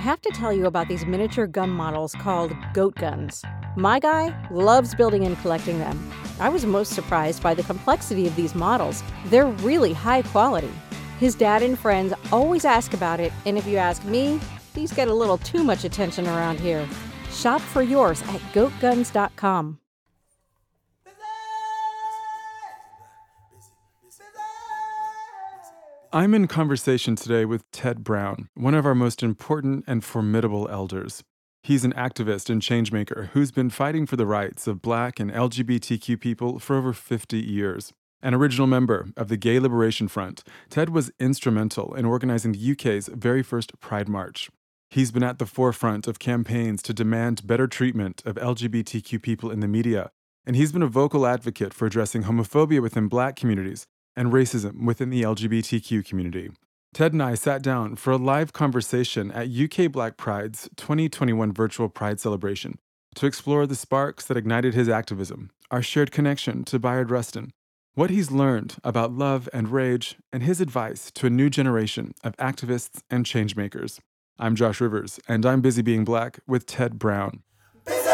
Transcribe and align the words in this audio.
I 0.00 0.02
have 0.04 0.22
to 0.22 0.30
tell 0.30 0.50
you 0.50 0.64
about 0.64 0.88
these 0.88 1.04
miniature 1.04 1.46
gun 1.46 1.68
models 1.68 2.14
called 2.14 2.56
goat 2.72 2.94
guns. 2.94 3.44
My 3.76 3.98
guy 3.98 4.34
loves 4.50 4.94
building 4.94 5.26
and 5.26 5.38
collecting 5.42 5.78
them. 5.78 6.10
I 6.40 6.48
was 6.48 6.64
most 6.64 6.94
surprised 6.94 7.42
by 7.42 7.52
the 7.52 7.64
complexity 7.64 8.26
of 8.26 8.34
these 8.34 8.54
models. 8.54 9.02
They're 9.26 9.48
really 9.60 9.92
high 9.92 10.22
quality. 10.22 10.72
His 11.18 11.34
dad 11.34 11.62
and 11.62 11.78
friends 11.78 12.14
always 12.32 12.64
ask 12.64 12.94
about 12.94 13.20
it, 13.20 13.30
and 13.44 13.58
if 13.58 13.66
you 13.66 13.76
ask 13.76 14.02
me, 14.06 14.40
these 14.72 14.90
get 14.90 15.08
a 15.08 15.12
little 15.12 15.36
too 15.36 15.62
much 15.62 15.84
attention 15.84 16.26
around 16.26 16.58
here. 16.58 16.88
Shop 17.30 17.60
for 17.60 17.82
yours 17.82 18.22
at 18.22 18.40
goatguns.com. 18.54 19.80
I'm 26.12 26.34
in 26.34 26.48
conversation 26.48 27.14
today 27.14 27.44
with 27.44 27.70
Ted 27.70 28.02
Brown, 28.02 28.48
one 28.54 28.74
of 28.74 28.84
our 28.84 28.96
most 28.96 29.22
important 29.22 29.84
and 29.86 30.02
formidable 30.02 30.68
elders. 30.68 31.22
He's 31.62 31.84
an 31.84 31.92
activist 31.92 32.50
and 32.50 32.60
changemaker 32.60 33.28
who's 33.28 33.52
been 33.52 33.70
fighting 33.70 34.06
for 34.06 34.16
the 34.16 34.26
rights 34.26 34.66
of 34.66 34.82
Black 34.82 35.20
and 35.20 35.30
LGBTQ 35.30 36.18
people 36.18 36.58
for 36.58 36.74
over 36.74 36.92
50 36.92 37.38
years. 37.38 37.92
An 38.22 38.34
original 38.34 38.66
member 38.66 39.10
of 39.16 39.28
the 39.28 39.36
Gay 39.36 39.60
Liberation 39.60 40.08
Front, 40.08 40.42
Ted 40.68 40.88
was 40.88 41.12
instrumental 41.20 41.94
in 41.94 42.04
organizing 42.04 42.50
the 42.50 42.72
UK's 42.72 43.06
very 43.06 43.44
first 43.44 43.78
Pride 43.78 44.08
March. 44.08 44.50
He's 44.90 45.12
been 45.12 45.22
at 45.22 45.38
the 45.38 45.46
forefront 45.46 46.08
of 46.08 46.18
campaigns 46.18 46.82
to 46.82 46.92
demand 46.92 47.46
better 47.46 47.68
treatment 47.68 48.20
of 48.26 48.34
LGBTQ 48.34 49.22
people 49.22 49.52
in 49.52 49.60
the 49.60 49.68
media, 49.68 50.10
and 50.44 50.56
he's 50.56 50.72
been 50.72 50.82
a 50.82 50.88
vocal 50.88 51.24
advocate 51.24 51.72
for 51.72 51.86
addressing 51.86 52.24
homophobia 52.24 52.82
within 52.82 53.06
black 53.06 53.36
communities 53.36 53.86
and 54.16 54.32
racism 54.32 54.84
within 54.84 55.10
the 55.10 55.22
LGBTQ 55.22 56.04
community. 56.04 56.50
Ted 56.92 57.12
and 57.12 57.22
I 57.22 57.34
sat 57.34 57.62
down 57.62 57.96
for 57.96 58.10
a 58.10 58.16
live 58.16 58.52
conversation 58.52 59.30
at 59.30 59.48
UK 59.48 59.92
Black 59.92 60.16
Pride's 60.16 60.68
2021 60.76 61.52
virtual 61.52 61.88
Pride 61.88 62.18
celebration 62.18 62.78
to 63.14 63.26
explore 63.26 63.66
the 63.66 63.76
sparks 63.76 64.24
that 64.24 64.36
ignited 64.36 64.74
his 64.74 64.88
activism, 64.88 65.50
our 65.70 65.82
shared 65.82 66.10
connection 66.10 66.64
to 66.64 66.78
Bayard 66.78 67.10
Rustin, 67.10 67.52
what 67.94 68.10
he's 68.10 68.30
learned 68.30 68.76
about 68.82 69.12
love 69.12 69.48
and 69.52 69.68
rage, 69.68 70.16
and 70.32 70.42
his 70.42 70.60
advice 70.60 71.10
to 71.12 71.26
a 71.26 71.30
new 71.30 71.50
generation 71.50 72.12
of 72.24 72.36
activists 72.36 73.02
and 73.10 73.24
changemakers. 73.24 74.00
I'm 74.38 74.56
Josh 74.56 74.80
Rivers, 74.80 75.20
and 75.28 75.44
I'm 75.44 75.60
busy 75.60 75.82
being 75.82 76.04
black 76.04 76.40
with 76.46 76.66
Ted 76.66 76.98
Brown. 76.98 77.42
Ted, 77.86 78.10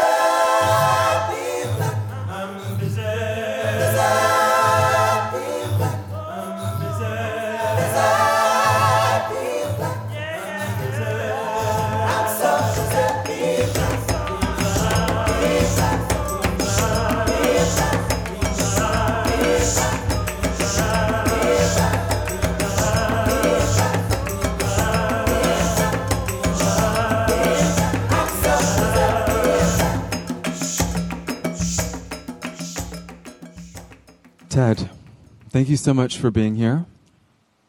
thank 35.57 35.69
you 35.69 35.75
so 35.75 35.91
much 35.91 36.19
for 36.19 36.29
being 36.29 36.53
here. 36.53 36.85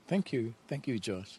Thank 0.08 0.30
you. 0.30 0.52
Thank 0.68 0.86
you, 0.86 0.98
Josh. 0.98 1.38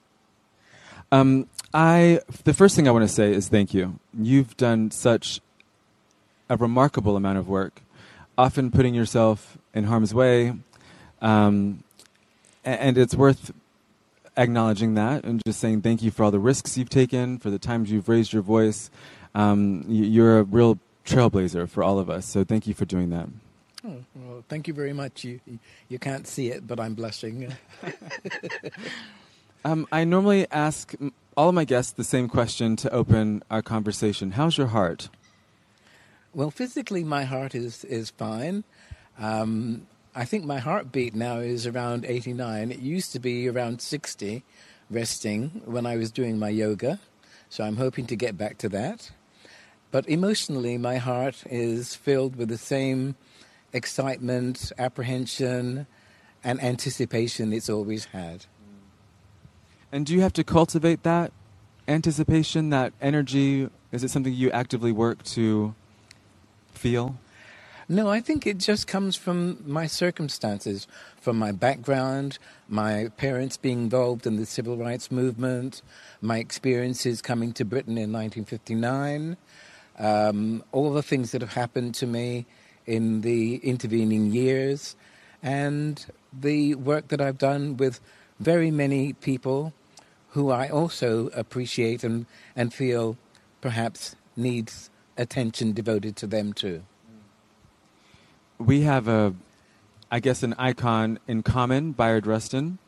Um, 1.11 1.47
I 1.75 2.22
the 2.44 2.55
first 2.55 2.75
thing 2.75 2.88
I 2.88 2.92
want 2.92 3.08
to 3.08 3.14
say 3.14 3.31
is 3.31 3.50
thank 3.50 3.72
you. 3.72 4.00
You've 4.19 4.58
done 4.58 4.89
such 4.89 5.42
a 6.50 6.58
remarkable 6.58 7.16
amount 7.16 7.38
of 7.38 7.47
work, 7.47 7.83
often 8.36 8.72
putting 8.72 8.95
yourself 8.95 9.59
in 9.75 9.83
harm's 9.83 10.11
way, 10.11 10.53
um, 11.21 11.83
and 12.65 12.98
it's 12.98 13.14
worth 13.14 13.52
acknowledging 14.36 14.95
that 14.95 15.26
and 15.26 15.43
just 15.45 15.59
saying 15.59 15.83
thank 15.83 16.02
you 16.02 16.09
for 16.09 16.23
all 16.23 16.32
the 16.32 16.39
risks 16.39 16.80
you've 16.80 16.89
taken, 16.89 17.38
for 17.38 17.52
the 17.52 17.59
times 17.59 17.92
you've 17.92 18.09
raised 18.09 18.33
your 18.33 18.42
voice. 18.42 18.89
Um, 19.36 19.86
you're 19.88 20.39
a 20.39 20.43
real 20.43 20.80
trailblazer 21.05 21.70
for 21.70 21.83
all 21.83 21.99
of 21.99 22.09
us. 22.09 22.26
So 22.26 22.43
thank 22.43 22.65
you 22.65 22.73
for 22.73 22.86
doing 22.86 23.11
that. 23.11 23.30
Oh, 23.85 24.03
well, 24.15 24.43
thank 24.49 24.67
you 24.67 24.73
very 24.73 24.93
much. 24.93 25.23
You 25.23 25.39
you 25.87 25.99
can't 25.99 26.27
see 26.27 26.49
it, 26.49 26.67
but 26.67 26.79
I'm 26.79 26.95
blushing. 26.95 27.53
um, 29.65 29.87
I 29.91 30.03
normally 30.03 30.47
ask 30.51 30.93
all 31.37 31.49
of 31.49 31.55
my 31.55 31.63
guests 31.63 31.93
the 31.93 32.03
same 32.03 32.27
question 32.27 32.75
to 32.77 32.91
open 32.91 33.41
our 33.49 33.61
conversation. 33.61 34.31
How's 34.31 34.57
your 34.57 34.67
heart? 34.67 35.09
Well, 36.33 36.51
physically, 36.51 37.03
my 37.03 37.23
heart 37.23 37.55
is 37.55 37.85
is 37.85 38.09
fine. 38.09 38.65
Um, 39.17 39.87
I 40.15 40.25
think 40.25 40.43
my 40.43 40.59
heartbeat 40.59 41.15
now 41.15 41.37
is 41.37 41.65
around 41.65 42.03
89. 42.03 42.71
It 42.71 42.79
used 42.79 43.13
to 43.13 43.19
be 43.19 43.47
around 43.47 43.81
60, 43.81 44.43
resting 44.89 45.61
when 45.65 45.85
I 45.85 45.95
was 45.95 46.11
doing 46.11 46.39
my 46.39 46.49
yoga. 46.49 46.99
So 47.49 47.63
I'm 47.63 47.77
hoping 47.77 48.05
to 48.07 48.15
get 48.15 48.37
back 48.37 48.57
to 48.59 48.69
that. 48.69 49.11
But 49.91 50.07
emotionally, 50.09 50.77
my 50.77 50.97
heart 50.97 51.43
is 51.49 51.95
filled 51.95 52.35
with 52.35 52.49
the 52.49 52.57
same 52.57 53.15
excitement, 53.73 54.71
apprehension, 54.77 55.87
and 56.43 56.61
anticipation 56.63 57.53
it's 57.53 57.69
always 57.69 58.05
had. 58.05 58.45
And 59.91 60.05
do 60.05 60.13
you 60.13 60.21
have 60.21 60.33
to 60.33 60.43
cultivate 60.43 61.03
that 61.03 61.31
anticipation, 61.87 62.69
that 62.69 62.93
energy? 63.02 63.69
Is 63.91 64.03
it 64.03 64.11
something 64.11 64.33
you 64.33 64.52
actively 64.52 64.91
work 64.91 65.23
to 65.23 65.73
feel? 66.73 67.17
No, 67.91 68.08
I 68.08 68.21
think 68.21 68.45
it 68.45 68.59
just 68.59 68.85
comes 68.85 69.15
from 69.15 69.63
my 69.65 69.87
circumstances, 69.87 70.85
from 71.19 71.39
my 71.39 71.52
background, 71.52 72.37
my 72.67 73.09
parents 73.17 73.58
being 73.58 73.79
involved 73.79 74.27
in 74.27 74.35
the 74.35 74.45
civil 74.45 74.77
rights 74.77 75.09
movement, 75.09 75.81
my 76.21 76.37
experiences 76.37 77.19
coming 77.19 77.52
to 77.53 77.65
Britain 77.65 77.97
in 77.97 78.13
1959, 78.13 79.37
um, 79.97 80.63
all 80.71 80.93
the 80.93 81.02
things 81.02 81.31
that 81.31 81.41
have 81.41 81.53
happened 81.53 81.95
to 81.95 82.05
me 82.05 82.45
in 82.89 83.22
the 83.22 83.58
intervening 83.58 84.32
years, 84.32 84.95
and 85.44 86.05
the 86.33 86.73
work 86.76 87.10
that 87.10 87.22
I've 87.22 87.38
done 87.38 87.77
with 87.77 88.00
very 88.39 88.72
many 88.72 89.14
people 89.14 89.73
who 90.32 90.50
I 90.50 90.70
also 90.70 91.27
appreciate 91.27 92.04
and, 92.04 92.26
and 92.55 92.73
feel 92.73 93.16
perhaps 93.61 94.16
needs 94.36 94.89
attention 95.17 95.73
devoted 95.73 96.16
to 96.17 96.27
them 96.27 96.54
too. 96.54 96.82
We 98.58 98.82
have 98.82 99.08
a, 99.08 99.36
I 100.11 100.20
guess, 100.20 100.42
an 100.44 100.56
icon 100.58 101.20
in 101.27 101.44
common, 101.44 101.92
Bayard 101.92 102.26
Rustin. 102.26 102.80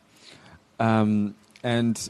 Um, 0.79 1.35
and 1.63 2.09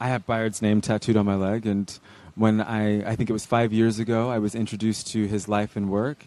I 0.00 0.08
have 0.08 0.24
Bayard's 0.26 0.62
name 0.62 0.80
tattooed 0.80 1.16
on 1.16 1.26
my 1.26 1.34
leg. 1.34 1.66
And 1.66 1.98
when 2.36 2.60
I, 2.60 3.10
I 3.10 3.16
think 3.16 3.28
it 3.28 3.32
was 3.32 3.44
five 3.44 3.72
years 3.72 3.98
ago, 3.98 4.30
I 4.30 4.38
was 4.38 4.54
introduced 4.54 5.08
to 5.08 5.26
his 5.26 5.48
life 5.48 5.76
and 5.76 5.90
work 5.90 6.26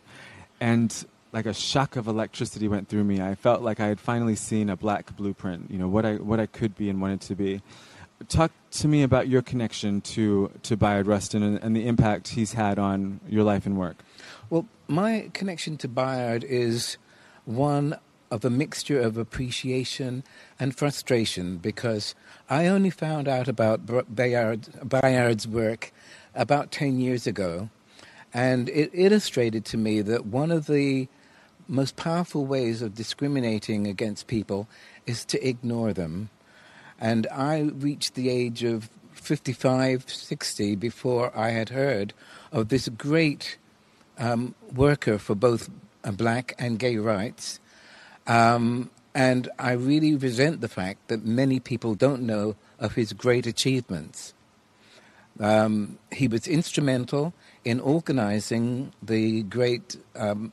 and 0.59 1.05
like 1.33 1.45
a 1.45 1.53
shock 1.53 1.95
of 1.95 2.07
electricity 2.07 2.67
went 2.67 2.87
through 2.87 3.03
me. 3.03 3.21
I 3.21 3.35
felt 3.35 3.61
like 3.61 3.79
I 3.79 3.87
had 3.87 3.99
finally 3.99 4.35
seen 4.35 4.69
a 4.69 4.77
black 4.77 5.15
blueprint, 5.15 5.69
you 5.69 5.77
know, 5.77 5.87
what 5.87 6.05
I 6.05 6.15
what 6.15 6.39
I 6.39 6.45
could 6.45 6.75
be 6.75 6.89
and 6.89 7.01
wanted 7.01 7.21
to 7.21 7.35
be. 7.35 7.61
Talk 8.29 8.51
to 8.71 8.87
me 8.87 9.03
about 9.03 9.27
your 9.27 9.41
connection 9.41 10.01
to 10.01 10.51
to 10.63 10.77
Bayard 10.77 11.07
Rustin 11.07 11.43
and, 11.43 11.59
and 11.61 11.75
the 11.75 11.87
impact 11.87 12.29
he's 12.29 12.53
had 12.53 12.79
on 12.79 13.19
your 13.27 13.43
life 13.43 13.65
and 13.65 13.77
work. 13.77 13.97
Well, 14.49 14.65
my 14.87 15.29
connection 15.33 15.77
to 15.77 15.87
Bayard 15.87 16.43
is 16.43 16.97
one 17.45 17.97
of 18.31 18.43
a 18.43 18.49
mixture 18.49 18.99
of 18.99 19.17
appreciation 19.17 20.23
and 20.59 20.75
frustration 20.75 21.57
because 21.57 22.13
I 22.49 22.67
only 22.67 22.89
found 22.89 23.27
out 23.27 23.47
about 23.47 23.85
Bayard, 24.13 24.67
Bayard's 24.87 25.47
work 25.47 25.91
about 26.35 26.71
10 26.71 26.99
years 26.99 27.25
ago 27.25 27.69
and 28.33 28.69
it 28.69 28.91
illustrated 28.93 29.65
to 29.65 29.77
me 29.77 30.01
that 30.01 30.25
one 30.25 30.51
of 30.51 30.67
the 30.67 31.07
most 31.67 31.95
powerful 31.95 32.45
ways 32.45 32.81
of 32.81 32.95
discriminating 32.95 33.87
against 33.87 34.27
people 34.27 34.67
is 35.05 35.25
to 35.25 35.47
ignore 35.47 35.93
them. 35.93 36.29
And 36.99 37.27
I 37.31 37.61
reached 37.61 38.15
the 38.15 38.29
age 38.29 38.63
of 38.63 38.89
55, 39.13 40.09
60 40.09 40.75
before 40.75 41.37
I 41.37 41.49
had 41.49 41.69
heard 41.69 42.13
of 42.51 42.69
this 42.69 42.87
great 42.89 43.57
um, 44.17 44.55
worker 44.73 45.17
for 45.17 45.35
both 45.35 45.69
uh, 46.03 46.11
black 46.11 46.55
and 46.57 46.79
gay 46.79 46.97
rights. 46.97 47.59
Um, 48.25 48.89
and 49.13 49.49
I 49.57 49.71
really 49.71 50.15
resent 50.15 50.61
the 50.61 50.67
fact 50.67 51.07
that 51.07 51.25
many 51.25 51.59
people 51.59 51.95
don't 51.95 52.21
know 52.21 52.55
of 52.79 52.95
his 52.95 53.13
great 53.13 53.47
achievements. 53.47 54.33
Um, 55.39 55.99
he 56.11 56.27
was 56.27 56.47
instrumental 56.47 57.33
in 57.63 57.79
organizing 57.79 58.91
the 59.01 59.43
great 59.43 59.97
um, 60.15 60.51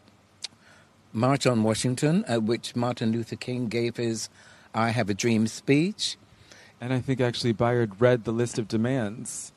March 1.13 1.47
on 1.47 1.63
Washington, 1.63 2.25
at 2.27 2.43
which 2.43 2.77
Martin 2.77 3.13
Luther 3.13 3.37
King 3.37 3.69
gave 3.69 3.97
his 3.97 4.29
I 4.75 4.91
Have 4.91 5.09
a 5.09 5.15
Dream 5.15 5.47
speech. 5.47 6.17
And 6.81 6.93
I 6.93 7.01
think 7.01 7.21
actually 7.21 7.53
Bayard 7.53 8.01
read 8.01 8.25
the 8.25 8.33
list 8.33 8.59
of 8.59 8.69
demands 8.69 9.53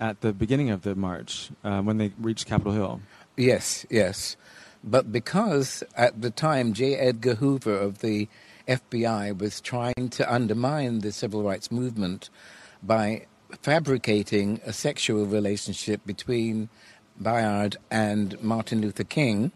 at 0.00 0.20
the 0.20 0.32
beginning 0.32 0.70
of 0.70 0.82
the 0.82 0.96
march 0.96 1.50
uh, 1.62 1.80
when 1.80 1.98
they 1.98 2.12
reached 2.18 2.46
Capitol 2.46 2.72
Hill. 2.72 3.00
Yes, 3.36 3.86
yes. 3.88 4.36
But 4.82 5.12
because 5.12 5.84
at 5.96 6.22
the 6.22 6.30
time 6.30 6.72
J. 6.72 6.96
Edgar 6.96 7.36
Hoover 7.36 7.76
of 7.76 7.98
the 7.98 8.28
FBI 8.66 9.38
was 9.38 9.60
trying 9.60 10.08
to 10.10 10.32
undermine 10.32 11.00
the 11.00 11.12
civil 11.12 11.42
rights 11.42 11.70
movement 11.70 12.30
by 12.82 13.26
fabricating 13.60 14.60
a 14.64 14.72
sexual 14.72 15.26
relationship 15.26 16.00
between 16.06 16.68
Bayard 17.20 17.76
and 17.90 18.40
Martin 18.42 18.80
Luther 18.80 19.04
King, 19.04 19.52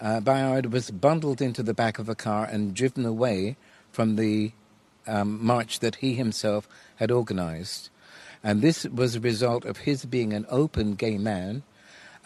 uh, 0.00 0.20
Bayard 0.20 0.72
was 0.72 0.90
bundled 0.90 1.40
into 1.40 1.62
the 1.62 1.74
back 1.74 1.98
of 1.98 2.08
a 2.08 2.14
car 2.14 2.44
and 2.44 2.74
driven 2.74 3.06
away 3.06 3.56
from 3.90 4.16
the 4.16 4.52
um, 5.06 5.44
march 5.44 5.80
that 5.80 5.96
he 5.96 6.14
himself 6.14 6.68
had 6.96 7.10
organized. 7.10 7.90
And 8.42 8.60
this 8.60 8.84
was 8.84 9.16
a 9.16 9.20
result 9.20 9.64
of 9.64 9.78
his 9.78 10.04
being 10.04 10.32
an 10.32 10.46
open 10.48 10.94
gay 10.94 11.16
man. 11.16 11.62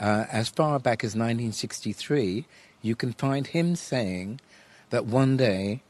Uh, 0.01 0.25
as 0.31 0.49
far 0.49 0.79
back 0.79 1.05
as 1.05 1.15
1963, 1.15 2.47
you 2.83 2.97
can 2.97 3.13
find 3.13 3.49
him 3.49 3.77
saying 3.77 4.41
that 4.91 5.07
one 5.07 5.37
day 5.37 5.83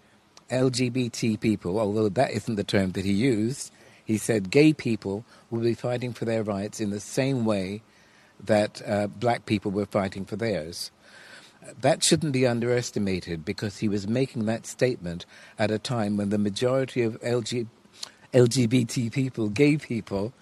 LGBT 0.51 1.39
people, 1.41 1.79
although 1.79 2.09
that 2.09 2.33
isn't 2.33 2.57
the 2.57 2.65
term 2.65 2.93
that 2.93 3.05
he 3.05 3.13
used, 3.13 3.71
he 4.09 4.17
said 4.17 4.51
gay 4.51 4.73
people 4.73 5.23
will 5.51 5.61
be 5.61 5.75
fighting 5.75 6.15
for 6.15 6.25
their 6.25 6.43
rights 6.43 6.81
in 6.81 6.89
the 6.89 6.99
same 6.99 7.45
way 7.45 7.83
that 8.43 8.81
uh, 8.87 9.07
black 9.07 9.45
people 9.45 9.71
were 9.71 9.85
fighting 9.85 10.25
for 10.25 10.35
theirs. 10.35 10.91
That 11.83 12.03
shouldn't 12.03 12.33
be 12.33 12.47
underestimated 12.47 13.45
because 13.45 13.79
he 13.79 13.89
was 13.89 14.09
making 14.09 14.47
that 14.47 14.65
statement 14.65 15.27
at 15.59 15.71
a 15.71 15.79
time 15.79 16.17
when 16.17 16.31
the 16.31 16.39
majority 16.39 17.03
of 17.03 17.21
LG, 17.21 17.67
LGBT 18.33 19.13
people, 19.13 19.51
gay 19.51 19.77
people, 19.77 20.33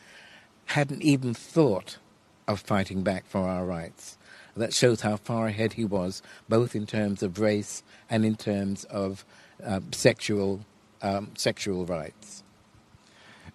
hadn't 0.66 1.02
even 1.02 1.34
thought 1.34 1.98
of 2.46 2.60
fighting 2.60 3.02
back 3.02 3.26
for 3.26 3.48
our 3.48 3.66
rights. 3.66 4.16
That 4.56 4.74
shows 4.74 5.00
how 5.00 5.16
far 5.16 5.48
ahead 5.48 5.72
he 5.72 5.84
was, 5.84 6.22
both 6.48 6.76
in 6.76 6.86
terms 6.86 7.20
of 7.20 7.40
race 7.40 7.82
and 8.08 8.24
in 8.24 8.36
terms 8.36 8.84
of 8.84 9.24
uh, 9.64 9.80
sexual 9.90 10.60
um, 11.02 11.32
sexual 11.36 11.84
rights. 11.84 12.44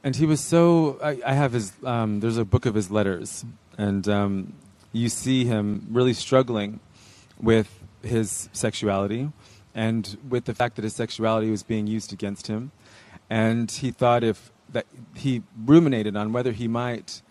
And 0.04 0.16
he 0.16 0.26
was 0.26 0.42
so. 0.42 1.00
I, 1.04 1.20
I 1.26 1.34
have 1.34 1.54
his. 1.54 1.74
Um, 1.84 2.20
there's 2.20 2.38
a 2.38 2.46
book 2.46 2.66
of 2.66 2.74
his 2.74 2.90
letters, 2.90 3.46
and 3.78 4.08
um, 4.08 4.54
you 4.92 5.10
see 5.10 5.46
him 5.46 5.88
really 5.92 6.14
struggling 6.14 6.80
with 7.40 7.80
his 8.04 8.50
sexuality 8.52 9.30
and 9.74 10.18
with 10.28 10.46
the 10.46 10.54
fact 10.54 10.76
that 10.76 10.84
his 10.84 10.96
sexuality 10.96 11.50
was 11.50 11.64
being 11.64 11.88
used 11.88 12.12
against 12.12 12.48
him. 12.48 12.72
And 13.30 13.72
he 13.72 13.92
thought 13.92 14.24
if 14.24 14.52
that 14.74 14.86
he 15.16 15.44
ruminated 15.66 16.16
on 16.16 16.34
whether 16.34 16.52
he 16.52 16.68
might, 16.68 17.22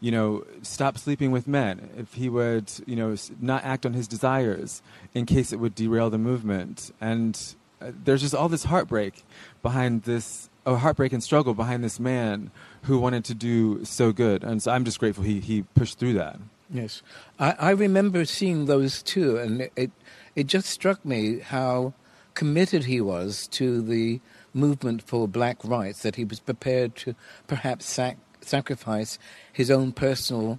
you 0.00 0.10
know, 0.10 0.44
stop 0.62 0.98
sleeping 0.98 1.30
with 1.30 1.46
men, 1.46 1.90
if 1.96 2.14
he 2.14 2.28
would, 2.28 2.70
you 2.86 2.96
know, 2.96 3.16
not 3.40 3.64
act 3.64 3.86
on 3.86 3.92
his 3.92 4.08
desires 4.08 4.82
in 5.12 5.26
case 5.26 5.52
it 5.52 5.56
would 5.56 5.74
derail 5.74 6.10
the 6.10 6.18
movement. 6.18 6.92
And 7.00 7.40
uh, 7.80 7.92
there's 8.04 8.22
just 8.22 8.34
all 8.34 8.48
this 8.48 8.64
heartbreak 8.64 9.24
behind 9.62 10.02
this, 10.02 10.48
a 10.66 10.76
heartbreak 10.76 11.12
and 11.12 11.22
struggle 11.22 11.54
behind 11.54 11.84
this 11.84 12.00
man 12.00 12.50
who 12.82 12.98
wanted 12.98 13.24
to 13.24 13.34
do 13.34 13.84
so 13.84 14.12
good. 14.12 14.44
And 14.44 14.62
so 14.62 14.72
I'm 14.72 14.84
just 14.84 14.98
grateful 14.98 15.24
he, 15.24 15.40
he 15.40 15.62
pushed 15.74 15.98
through 15.98 16.14
that. 16.14 16.38
Yes, 16.70 17.02
I, 17.38 17.54
I 17.58 17.70
remember 17.70 18.24
seeing 18.24 18.64
those 18.64 19.02
too, 19.02 19.36
and 19.36 19.68
it 19.76 19.90
it 20.34 20.46
just 20.46 20.68
struck 20.68 21.04
me 21.04 21.40
how 21.40 21.92
committed 22.32 22.84
he 22.84 23.00
was 23.00 23.46
to 23.48 23.82
the 23.82 24.20
movement 24.54 25.02
for 25.02 25.28
black 25.28 25.58
rights. 25.62 26.02
That 26.02 26.16
he 26.16 26.24
was 26.24 26.40
prepared 26.40 26.96
to 26.96 27.14
perhaps 27.46 27.84
sac- 27.84 28.16
sacrifice 28.40 29.18
his 29.52 29.70
own 29.70 29.92
personal 29.92 30.58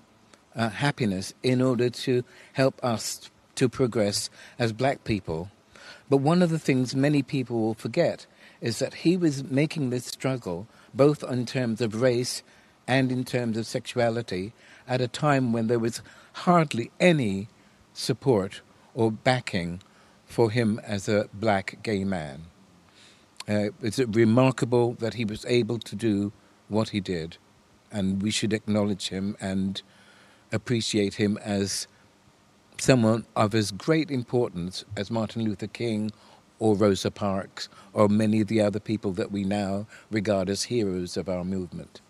uh, 0.55 0.69
happiness 0.69 1.33
in 1.41 1.61
order 1.61 1.89
to 1.89 2.23
help 2.53 2.81
us 2.83 3.31
to 3.55 3.67
progress 3.67 4.29
as 4.59 4.71
black 4.73 5.03
people. 5.03 5.49
But 6.09 6.17
one 6.17 6.43
of 6.43 6.49
the 6.51 6.59
things 6.59 6.95
many 6.95 7.23
people 7.23 7.59
will 7.59 7.73
forget 7.73 8.27
is 8.65 8.79
that 8.79 8.95
he 8.95 9.15
was 9.15 9.43
making 9.43 9.91
this 9.91 10.05
struggle 10.05 10.67
both 10.91 11.23
in 11.23 11.45
terms 11.45 11.81
of 11.81 12.01
race 12.01 12.41
and 12.87 13.11
in 13.11 13.23
terms 13.23 13.59
of 13.59 13.67
sexuality 13.67 14.53
at 14.87 14.99
a 14.99 15.07
time 15.07 15.53
when 15.53 15.67
there 15.67 15.77
was 15.77 16.01
hardly 16.33 16.89
any 16.99 17.47
support 17.93 18.61
or 18.95 19.11
backing 19.11 19.79
for 20.25 20.49
him 20.49 20.81
as 20.83 21.07
a 21.07 21.29
black 21.31 21.77
gay 21.83 22.03
man. 22.03 22.45
Uh, 23.47 23.69
it's 23.83 23.99
remarkable 23.99 24.93
that 24.93 25.13
he 25.13 25.25
was 25.25 25.45
able 25.45 25.77
to 25.77 25.95
do 25.95 26.33
what 26.67 26.89
he 26.89 26.99
did, 26.99 27.37
and 27.91 28.23
we 28.23 28.31
should 28.31 28.51
acknowledge 28.51 29.09
him 29.09 29.37
and 29.39 29.83
appreciate 30.51 31.13
him 31.13 31.37
as 31.43 31.87
someone 32.79 33.27
of 33.35 33.53
as 33.53 33.69
great 33.69 34.09
importance 34.09 34.83
as 34.97 35.11
Martin 35.11 35.43
Luther 35.43 35.67
King 35.67 36.11
or 36.59 36.75
Rosa 36.75 37.11
Parks 37.11 37.69
or 37.93 38.07
many 38.07 38.41
of 38.41 38.47
the 38.47 38.61
other 38.61 38.79
people 38.79 39.11
that 39.13 39.31
we 39.31 39.43
now 39.43 39.87
regard 40.11 40.49
as 40.49 40.63
heroes 40.63 41.17
of 41.17 41.27
our 41.29 41.43
movement. 41.43 42.01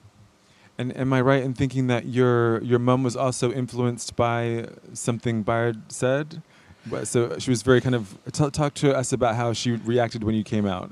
And 0.77 0.95
am 0.97 1.13
I 1.13 1.21
right 1.21 1.41
in 1.41 1.53
thinking 1.53 1.87
that 1.87 2.05
your 2.05 2.61
your 2.61 2.79
mom 2.79 3.03
was 3.03 3.15
also 3.15 3.51
influenced 3.51 4.15
by 4.15 4.67
something 4.93 5.43
Bayard 5.43 5.91
said? 5.91 6.41
So 7.03 7.39
she 7.39 7.49
was 7.49 7.63
very 7.63 7.81
kind 7.81 7.95
of 7.95 8.15
t- 8.31 8.49
talk 8.51 8.73
to 8.75 8.95
us 8.95 9.11
about 9.11 9.35
how 9.35 9.53
she 9.53 9.71
reacted 9.71 10.23
when 10.23 10.35
you 10.35 10.43
came 10.43 10.67
out. 10.67 10.91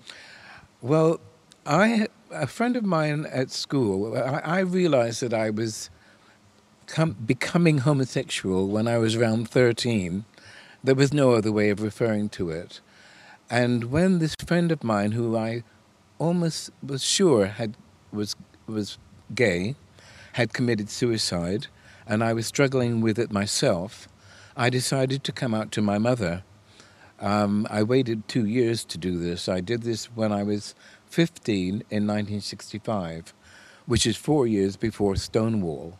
Well, 0.82 1.20
I 1.66 2.08
a 2.32 2.48
friend 2.48 2.76
of 2.76 2.84
mine 2.84 3.28
at 3.32 3.52
school. 3.52 4.18
I, 4.18 4.40
I 4.40 4.60
realized 4.60 5.22
that 5.22 5.34
I 5.34 5.50
was 5.50 5.90
com- 6.88 7.18
becoming 7.26 7.80
homosexual 7.80 8.68
when 8.70 8.88
I 8.88 8.98
was 8.98 9.16
around 9.16 9.50
thirteen. 9.50 10.26
There 10.84 10.96
was 10.96 11.14
no 11.14 11.34
other 11.34 11.52
way 11.52 11.70
of 11.70 11.82
referring 11.82 12.30
to 12.30 12.50
it. 12.50 12.82
And 13.50 13.86
when 13.86 14.20
this 14.20 14.36
friend 14.36 14.72
of 14.72 14.84
mine, 14.84 15.12
who 15.12 15.38
I 15.38 15.64
almost 16.18 16.72
was 16.82 17.04
sure 17.04 17.46
had 17.48 17.76
was 18.12 18.36
was 18.68 18.98
gay, 19.36 19.76
had 20.34 20.54
committed 20.54 20.90
suicide, 20.90 21.68
and 22.08 22.24
I 22.24 22.34
was 22.34 22.48
struggling 22.48 23.02
with 23.02 23.20
it 23.20 23.32
myself, 23.32 24.08
I 24.56 24.70
decided 24.70 25.24
to 25.24 25.32
come 25.32 25.54
out 25.54 25.72
to 25.74 25.82
my 25.82 25.98
mother. 25.98 26.44
Um, 27.20 27.68
I 27.70 27.84
waited 27.84 28.28
two 28.28 28.46
years 28.46 28.84
to 28.86 28.98
do 28.98 29.18
this. 29.18 29.48
I 29.48 29.62
did 29.62 29.84
this 29.84 30.06
when 30.06 30.32
I 30.32 30.44
was 30.44 30.76
15 31.10 31.74
in 31.74 32.08
1965, 32.08 33.34
which 33.86 34.06
is 34.06 34.18
four 34.18 34.46
years 34.48 34.76
before 34.76 35.16
Stonewall. 35.16 35.98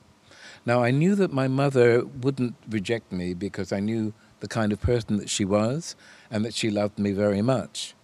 Now, 0.66 0.84
I 0.84 0.92
knew 0.92 1.16
that 1.16 1.34
my 1.34 1.48
mother 1.48 2.06
wouldn't 2.06 2.56
reject 2.70 3.12
me 3.12 3.34
because 3.34 3.72
I 3.72 3.80
knew 3.80 4.14
the 4.44 4.48
kind 4.50 4.74
of 4.74 4.82
person 4.82 5.16
that 5.16 5.30
she 5.30 5.46
was 5.46 5.96
and 6.30 6.44
that 6.44 6.54
she 6.54 6.70
loved 6.70 7.00
me 7.00 7.14
very 7.14 7.42
much. 7.42 7.96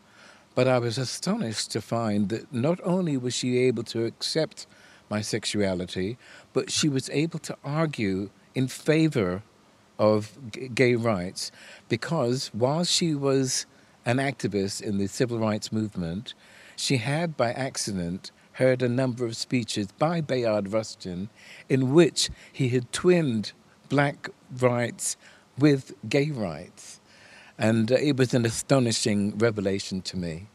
But 0.56 0.70
I 0.70 0.80
was 0.80 0.98
astonished 0.98 1.70
to 1.72 1.82
find 1.82 2.30
that 2.30 2.54
not 2.54 2.80
only 2.82 3.18
was 3.18 3.34
she 3.34 3.58
able 3.58 3.84
to 3.84 4.06
accept 4.06 4.66
my 5.10 5.20
sexuality, 5.20 6.18
but 6.54 6.72
she 6.72 6.88
was 6.88 7.10
able 7.10 7.40
to 7.40 7.58
argue 7.62 8.30
in 8.56 8.70
favor 8.70 9.44
of 10.00 10.32
g- 10.54 10.70
gay 10.70 10.96
rights 10.96 11.52
because 11.90 12.48
while 12.54 12.86
she 12.86 13.14
was 13.14 13.66
an 14.06 14.16
activist 14.16 14.82
in 14.82 14.98
the 14.98 15.08
civil 15.08 15.40
rights 15.40 15.74
movement, 15.74 16.34
she 16.78 16.98
had 16.98 17.36
by 17.36 17.52
accident 17.52 18.32
heard 18.54 18.82
a 18.82 18.88
number 18.88 19.26
of 19.26 19.36
speeches 19.36 19.88
by 19.92 20.22
Bayard 20.22 20.72
Rustin 20.72 21.28
in 21.68 21.94
which 21.94 22.30
he 22.54 22.70
had 22.70 22.94
twinned 22.94 23.52
black 23.90 24.30
rights 24.58 25.18
with 25.60 25.94
gay 26.08 26.32
rights. 26.32 27.00
And 27.58 27.92
uh, 27.92 27.96
it 27.96 28.18
was 28.18 28.34
an 28.34 28.46
astonishing 28.46 29.38
revelation 29.38 30.02
to 30.04 30.18
me. 30.18 30.48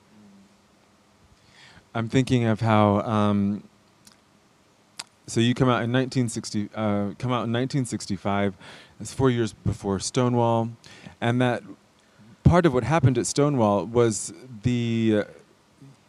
I'm 1.94 2.08
thinking 2.08 2.44
of 2.44 2.60
how 2.60 3.00
um, 3.00 3.62
so 5.26 5.40
you 5.40 5.54
come 5.54 5.68
out 5.68 5.82
in 5.82 5.92
1960, 5.92 6.68
uh, 6.74 7.14
come 7.18 7.32
out 7.32 7.48
in 7.48 7.52
1965. 7.52 8.56
It's 9.00 9.12
four 9.12 9.30
years 9.30 9.52
before 9.52 9.98
Stonewall, 9.98 10.70
and 11.20 11.40
that 11.40 11.62
part 12.42 12.66
of 12.66 12.74
what 12.74 12.84
happened 12.84 13.16
at 13.16 13.26
Stonewall 13.26 13.86
was 13.86 14.34
the, 14.62 15.20
uh, 15.20 15.30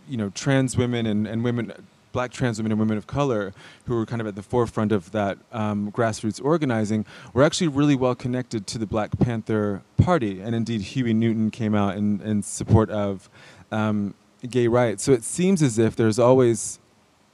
you 0.10 0.18
know, 0.18 0.30
trans 0.32 0.76
women 0.76 1.06
and, 1.06 1.26
and 1.28 1.44
women, 1.44 1.72
black 2.16 2.32
trans 2.32 2.58
women 2.58 2.72
and 2.72 2.80
women 2.80 2.98
of 2.98 3.08
color, 3.08 3.54
who 3.88 3.94
were 3.94 4.06
kind 4.06 4.22
of 4.22 4.28
at 4.28 4.36
the 4.36 4.42
forefront 4.42 4.94
of 4.94 5.12
that 5.12 5.38
um, 5.52 5.92
grassroots 5.92 6.42
organizing, 6.42 7.06
were 7.34 7.44
actually 7.44 7.68
really 7.68 7.94
well 7.94 8.16
connected 8.16 8.66
to 8.68 8.78
the 8.78 8.86
Black 8.86 9.20
Panther 9.20 9.82
Party, 9.98 10.40
and 10.40 10.56
indeed 10.56 10.80
Huey 10.80 11.14
Newton 11.14 11.52
came 11.52 11.76
out 11.76 11.98
in, 11.98 12.22
in 12.22 12.42
support 12.42 12.90
of 12.90 13.30
um, 13.70 14.14
gay 14.50 14.70
rights. 14.70 15.04
So 15.04 15.12
it 15.12 15.26
seems 15.26 15.62
as 15.62 15.78
if 15.78 15.98
there's 15.98 16.18
always 16.18 16.80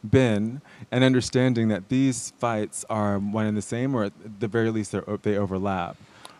been 0.03 0.61
an 0.89 1.03
understanding 1.03 1.67
that 1.67 1.89
these 1.89 2.33
fights 2.39 2.83
are 2.89 3.19
one 3.19 3.45
and 3.45 3.55
the 3.55 3.61
same, 3.61 3.93
or 3.93 4.05
at 4.05 4.13
the 4.39 4.47
very 4.47 4.71
least 4.71 4.95
they 5.21 5.37
overlap. 5.37 5.95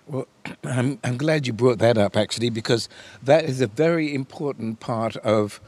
Well, 0.07 0.27
I'm, 0.63 0.97
I'm 1.03 1.17
glad 1.17 1.45
you 1.45 1.53
brought 1.53 1.77
that 1.77 1.95
up 1.95 2.17
actually, 2.17 2.49
because 2.49 2.89
that 3.21 3.45
is 3.45 3.61
a 3.61 3.67
very 3.67 4.15
important 4.15 4.79
part 4.79 5.15
of 5.17 5.61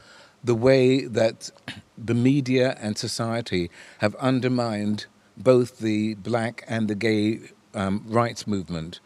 the 0.44 0.54
way 0.54 1.06
that 1.06 1.50
the 1.96 2.14
media 2.14 2.76
and 2.80 2.96
society 2.98 3.70
have 3.98 4.14
undermined 4.16 5.06
both 5.36 5.78
the 5.78 6.14
black 6.14 6.62
and 6.68 6.86
the 6.86 6.94
gay 6.94 7.40
um, 7.74 8.04
rights 8.06 8.46
movement 8.46 9.00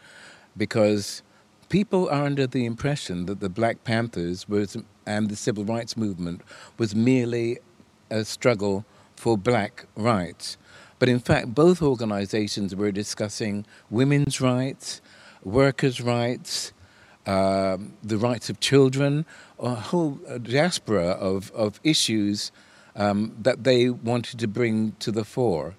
because 0.57 1.23
people 1.69 2.09
are 2.09 2.25
under 2.25 2.45
the 2.45 2.65
impression 2.65 3.25
that 3.27 3.39
the 3.39 3.49
Black 3.49 3.83
Panthers 3.83 4.49
was, 4.49 4.77
and 5.05 5.29
the 5.29 5.35
civil 5.35 5.63
rights 5.63 5.95
movement 5.95 6.41
was 6.77 6.93
merely 6.93 7.59
a 8.09 8.25
struggle 8.25 8.85
for 9.15 9.37
black 9.37 9.85
rights. 9.95 10.57
But 10.97 11.09
in 11.09 11.19
fact, 11.19 11.55
both 11.55 11.81
organizations 11.81 12.75
were 12.75 12.91
discussing 12.91 13.65
women's 13.89 14.41
rights, 14.41 15.01
workers' 15.43 16.01
rights, 16.01 16.73
uh, 17.29 17.77
the 18.01 18.17
rights 18.17 18.49
of 18.49 18.59
children, 18.59 19.23
a 19.59 19.75
whole 19.75 20.19
diaspora 20.41 21.09
of, 21.09 21.51
of 21.51 21.79
issues 21.83 22.51
um, 22.95 23.35
that 23.39 23.63
they 23.63 23.87
wanted 23.87 24.39
to 24.39 24.47
bring 24.47 24.93
to 24.97 25.11
the 25.11 25.23
fore. 25.23 25.75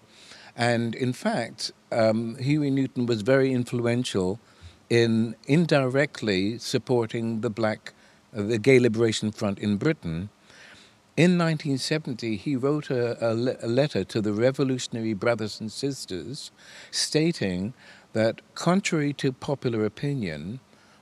And 0.55 0.95
in 0.95 1.13
fact, 1.13 1.73
um, 1.91 2.37
Huey 2.37 2.71
Newton 2.71 3.05
was 3.07 3.23
very 3.23 3.53
influential 3.53 4.39
in 4.89 5.35
indirectly 5.49 6.57
supporting 6.59 7.41
the 7.41 7.51
black, 7.51 7.95
uh, 8.37 8.43
the 8.43 8.59
Gay 8.59 8.79
Liberation 8.79 9.33
Front 9.33 9.59
in 9.59 9.77
Britain. 9.77 10.29
In 11.17 11.37
1970, 11.37 12.37
he 12.37 12.55
wrote 12.55 12.91
a, 12.91 13.05
a, 13.29 13.35
le- 13.35 13.57
a 13.61 13.67
letter 13.67 14.05
to 14.05 14.21
the 14.21 14.33
revolutionary 14.33 15.15
brothers 15.15 15.61
and 15.61 15.73
sisters 15.73 16.53
stating 16.93 17.75
that, 18.13 18.41
contrary 18.55 19.13
to 19.15 19.33
popular 19.33 19.85
opinion, 19.85 20.61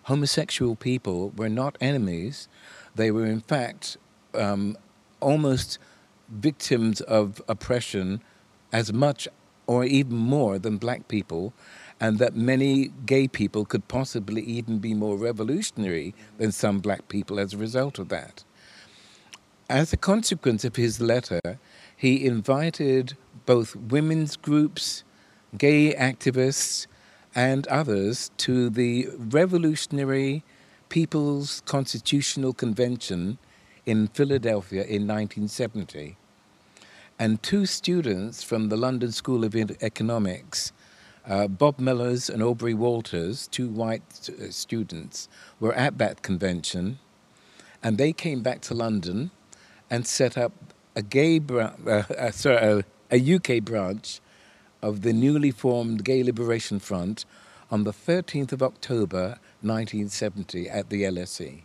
homosexual 0.08 0.74
people 0.74 1.30
were 1.36 1.50
not 1.50 1.76
enemies. 1.82 2.48
They 2.94 3.10
were, 3.10 3.26
in 3.26 3.40
fact, 3.40 3.98
um, 4.34 4.76
almost 5.20 5.78
victims 6.30 7.02
of 7.02 7.42
oppression 7.46 8.22
as 8.72 8.90
much 8.90 9.28
or 9.66 9.84
even 9.84 10.16
more 10.16 10.58
than 10.58 10.78
black 10.78 11.08
people, 11.08 11.52
and 12.00 12.18
that 12.18 12.34
many 12.34 12.90
gay 13.04 13.28
people 13.28 13.66
could 13.66 13.86
possibly 13.86 14.40
even 14.42 14.78
be 14.78 14.94
more 14.94 15.18
revolutionary 15.18 16.14
than 16.38 16.52
some 16.52 16.78
black 16.78 17.06
people 17.08 17.38
as 17.38 17.52
a 17.52 17.58
result 17.58 17.98
of 17.98 18.08
that. 18.08 18.44
As 19.68 19.92
a 19.92 19.98
consequence 19.98 20.64
of 20.64 20.76
his 20.76 21.02
letter, 21.02 21.58
he 21.94 22.24
invited 22.24 23.14
both 23.44 23.76
women's 23.76 24.36
groups, 24.36 25.04
gay 25.58 25.92
activists, 25.94 26.86
and 27.38 27.68
others 27.68 28.32
to 28.36 28.68
the 28.68 29.08
Revolutionary 29.16 30.42
People's 30.88 31.62
Constitutional 31.66 32.52
Convention 32.52 33.38
in 33.86 34.08
Philadelphia 34.08 34.80
in 34.80 35.06
1970 35.06 36.16
and 37.16 37.40
two 37.40 37.64
students 37.64 38.42
from 38.42 38.70
the 38.70 38.76
London 38.76 39.12
School 39.12 39.44
of 39.44 39.54
Economics, 39.54 40.72
uh, 41.28 41.46
Bob 41.46 41.78
Mellors 41.78 42.28
and 42.28 42.42
Aubrey 42.42 42.74
Walters, 42.74 43.46
two 43.46 43.68
white 43.68 44.28
uh, 44.28 44.50
students, 44.50 45.28
were 45.60 45.74
at 45.74 45.96
that 45.98 46.22
convention, 46.22 46.98
and 47.84 47.98
they 47.98 48.12
came 48.12 48.42
back 48.42 48.62
to 48.62 48.74
London 48.74 49.30
and 49.88 50.08
set 50.08 50.36
up 50.36 50.52
a 50.96 51.02
gay, 51.02 51.38
bra- 51.38 51.74
uh, 51.86 52.02
uh 52.18 52.32
sorry, 52.32 52.82
a 53.12 53.34
UK 53.36 53.62
branch 53.62 54.20
of 54.82 55.02
the 55.02 55.12
newly 55.12 55.50
formed 55.50 56.04
Gay 56.04 56.22
Liberation 56.22 56.78
Front 56.78 57.24
on 57.70 57.84
the 57.84 57.92
13th 57.92 58.52
of 58.52 58.62
October 58.62 59.38
1970 59.62 60.68
at 60.68 60.90
the 60.90 61.02
LSE 61.02 61.62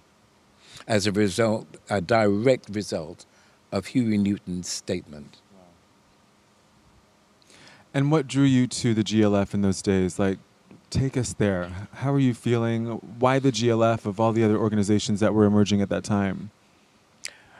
as 0.87 1.07
a 1.07 1.11
result, 1.11 1.67
a 1.89 2.01
direct 2.01 2.69
result 2.69 3.25
of 3.71 3.87
Huey 3.87 4.17
Newton's 4.17 4.69
statement. 4.69 5.37
And 7.93 8.11
what 8.11 8.27
drew 8.27 8.43
you 8.43 8.67
to 8.67 8.93
the 8.93 9.03
GLF 9.03 9.53
in 9.53 9.61
those 9.61 9.81
days? 9.81 10.17
Like, 10.17 10.39
take 10.89 11.15
us 11.15 11.33
there. 11.33 11.69
How 11.95 12.11
are 12.13 12.19
you 12.19 12.33
feeling? 12.33 12.85
Why 13.19 13.39
the 13.39 13.51
GLF 13.51 14.05
of 14.05 14.19
all 14.19 14.33
the 14.33 14.43
other 14.43 14.57
organizations 14.57 15.19
that 15.19 15.33
were 15.33 15.45
emerging 15.45 15.81
at 15.81 15.89
that 15.89 16.03
time? 16.03 16.49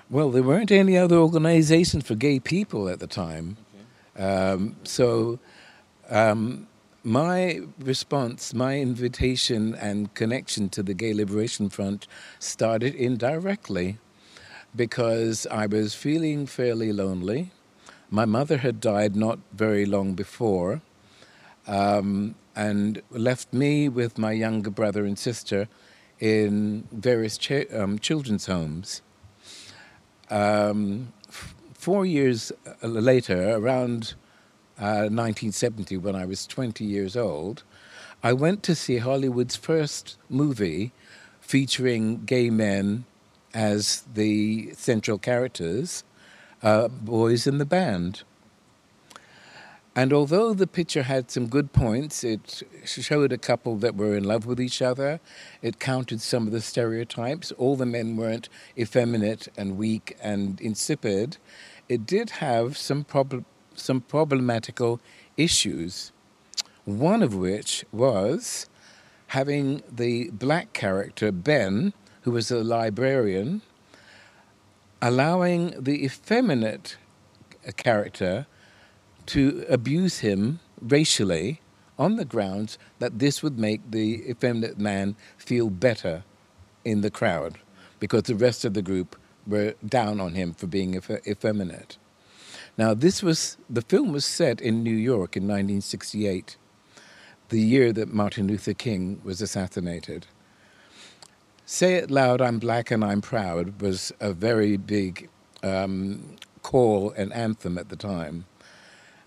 Well, 0.09 0.31
there 0.31 0.43
weren't 0.43 0.71
any 0.71 0.97
other 0.97 1.17
organizations 1.17 2.05
for 2.05 2.15
gay 2.15 2.39
people 2.39 2.89
at 2.89 2.99
the 2.99 3.07
time. 3.07 3.57
Um, 4.17 4.75
so, 4.83 5.39
um, 6.09 6.67
my 7.03 7.61
response, 7.79 8.53
my 8.53 8.79
invitation 8.79 9.75
and 9.75 10.13
connection 10.13 10.69
to 10.69 10.83
the 10.83 10.93
Gay 10.93 11.13
Liberation 11.13 11.69
Front 11.69 12.07
started 12.39 12.95
indirectly 12.95 13.97
because 14.75 15.45
I 15.47 15.65
was 15.65 15.93
feeling 15.93 16.45
fairly 16.45 16.93
lonely. 16.93 17.51
My 18.09 18.25
mother 18.25 18.57
had 18.57 18.79
died 18.79 19.15
not 19.15 19.39
very 19.51 19.85
long 19.85 20.13
before 20.13 20.81
um, 21.67 22.35
and 22.55 23.01
left 23.09 23.51
me 23.53 23.89
with 23.89 24.17
my 24.17 24.31
younger 24.31 24.69
brother 24.69 25.05
and 25.05 25.17
sister 25.17 25.67
in 26.19 26.87
various 26.91 27.37
um, 27.73 27.99
children's 27.99 28.45
homes. 28.45 29.01
Um, 30.29 31.11
four 31.83 32.05
years 32.05 32.49
uh, 32.81 32.87
later, 32.87 33.57
around 33.57 34.13
uh, 34.79 35.11
1970, 35.11 35.97
when 35.97 36.15
I 36.15 36.23
was 36.23 36.47
20 36.47 36.85
years 36.85 37.17
old, 37.17 37.63
I 38.23 38.31
went 38.31 38.63
to 38.63 38.73
see 38.73 38.99
Hollywood's 38.99 39.57
first 39.57 40.17
movie 40.29 40.93
featuring 41.41 42.23
gay 42.23 42.49
men 42.49 43.03
as 43.53 44.05
the 44.13 44.73
central 44.75 45.17
characters 45.17 46.05
uh, 46.61 46.87
boys 46.87 47.45
in 47.45 47.57
the 47.57 47.65
band. 47.65 48.23
And 49.95 50.11
although 50.11 50.55
the 50.55 50.65
picture 50.65 51.03
had 51.03 51.29
some 51.29 51.47
good 51.47 51.71
points, 51.71 52.23
it 52.23 52.63
showed 52.85 53.31
a 53.31 53.37
couple 53.37 53.75
that 53.77 53.95
were 53.95 54.15
in 54.15 54.23
love 54.23 54.47
with 54.47 54.59
each 54.59 54.81
other. 54.81 55.19
It 55.61 55.79
countered 55.79 56.19
some 56.19 56.47
of 56.47 56.53
the 56.53 56.61
stereotypes. 56.61 57.51
All 57.59 57.75
the 57.75 57.85
men 57.85 58.17
weren't 58.17 58.49
effeminate 58.75 59.49
and 59.55 59.77
weak 59.77 60.17
and 60.19 60.59
insipid. 60.59 61.37
It 61.89 62.05
did 62.05 62.31
have 62.31 62.77
some, 62.77 63.03
prob- 63.03 63.45
some 63.75 64.01
problematical 64.01 64.99
issues, 65.37 66.11
one 66.85 67.21
of 67.21 67.35
which 67.35 67.85
was 67.91 68.67
having 69.27 69.83
the 69.91 70.29
black 70.31 70.73
character, 70.73 71.31
Ben, 71.31 71.93
who 72.21 72.31
was 72.31 72.51
a 72.51 72.63
librarian, 72.63 73.61
allowing 75.01 75.73
the 75.81 76.05
effeminate 76.05 76.97
character 77.77 78.45
to 79.25 79.65
abuse 79.69 80.19
him 80.19 80.59
racially 80.81 81.61
on 81.97 82.15
the 82.15 82.25
grounds 82.25 82.77
that 82.99 83.19
this 83.19 83.43
would 83.43 83.57
make 83.57 83.81
the 83.91 84.29
effeminate 84.29 84.77
man 84.77 85.15
feel 85.37 85.69
better 85.69 86.23
in 86.83 87.01
the 87.01 87.11
crowd 87.11 87.57
because 87.99 88.23
the 88.23 88.35
rest 88.35 88.65
of 88.65 88.73
the 88.73 88.81
group 88.81 89.15
were 89.47 89.75
down 89.85 90.19
on 90.19 90.35
him 90.35 90.53
for 90.53 90.67
being 90.67 90.95
eff- 90.95 91.27
effeminate. 91.27 91.97
Now, 92.77 92.93
this 92.93 93.21
was 93.21 93.57
the 93.69 93.81
film 93.81 94.11
was 94.11 94.25
set 94.25 94.59
in 94.59 94.83
New 94.83 94.95
York 94.95 95.37
in 95.37 95.43
1968, 95.43 96.57
the 97.49 97.59
year 97.59 97.93
that 97.93 98.13
Martin 98.13 98.47
Luther 98.47 98.73
King 98.73 99.21
was 99.23 99.41
assassinated. 99.41 100.25
Say 101.65 101.95
It 101.95 102.09
Loud, 102.09 102.41
I'm 102.41 102.59
Black 102.59 102.91
and 102.91 103.05
I'm 103.05 103.21
Proud 103.21 103.79
was 103.79 104.11
a 104.19 104.33
very 104.33 104.75
big 104.75 105.29
um, 105.61 106.35
call 106.61 107.11
and 107.11 107.31
anthem 107.31 107.77
at 107.77 107.89
the 107.89 107.95
time. 107.95 108.45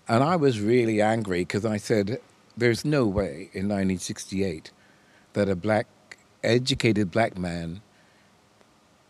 And 0.07 0.23
I 0.23 0.35
was 0.35 0.61
really 0.61 1.01
angry 1.01 1.39
because 1.39 1.65
I 1.65 1.77
said, 1.77 2.19
there's 2.55 2.83
no 2.83 3.05
way 3.05 3.49
in 3.53 3.67
1968 3.67 4.71
that 5.33 5.49
a 5.49 5.55
black, 5.55 5.87
educated 6.43 7.11
black 7.11 7.37
man 7.37 7.81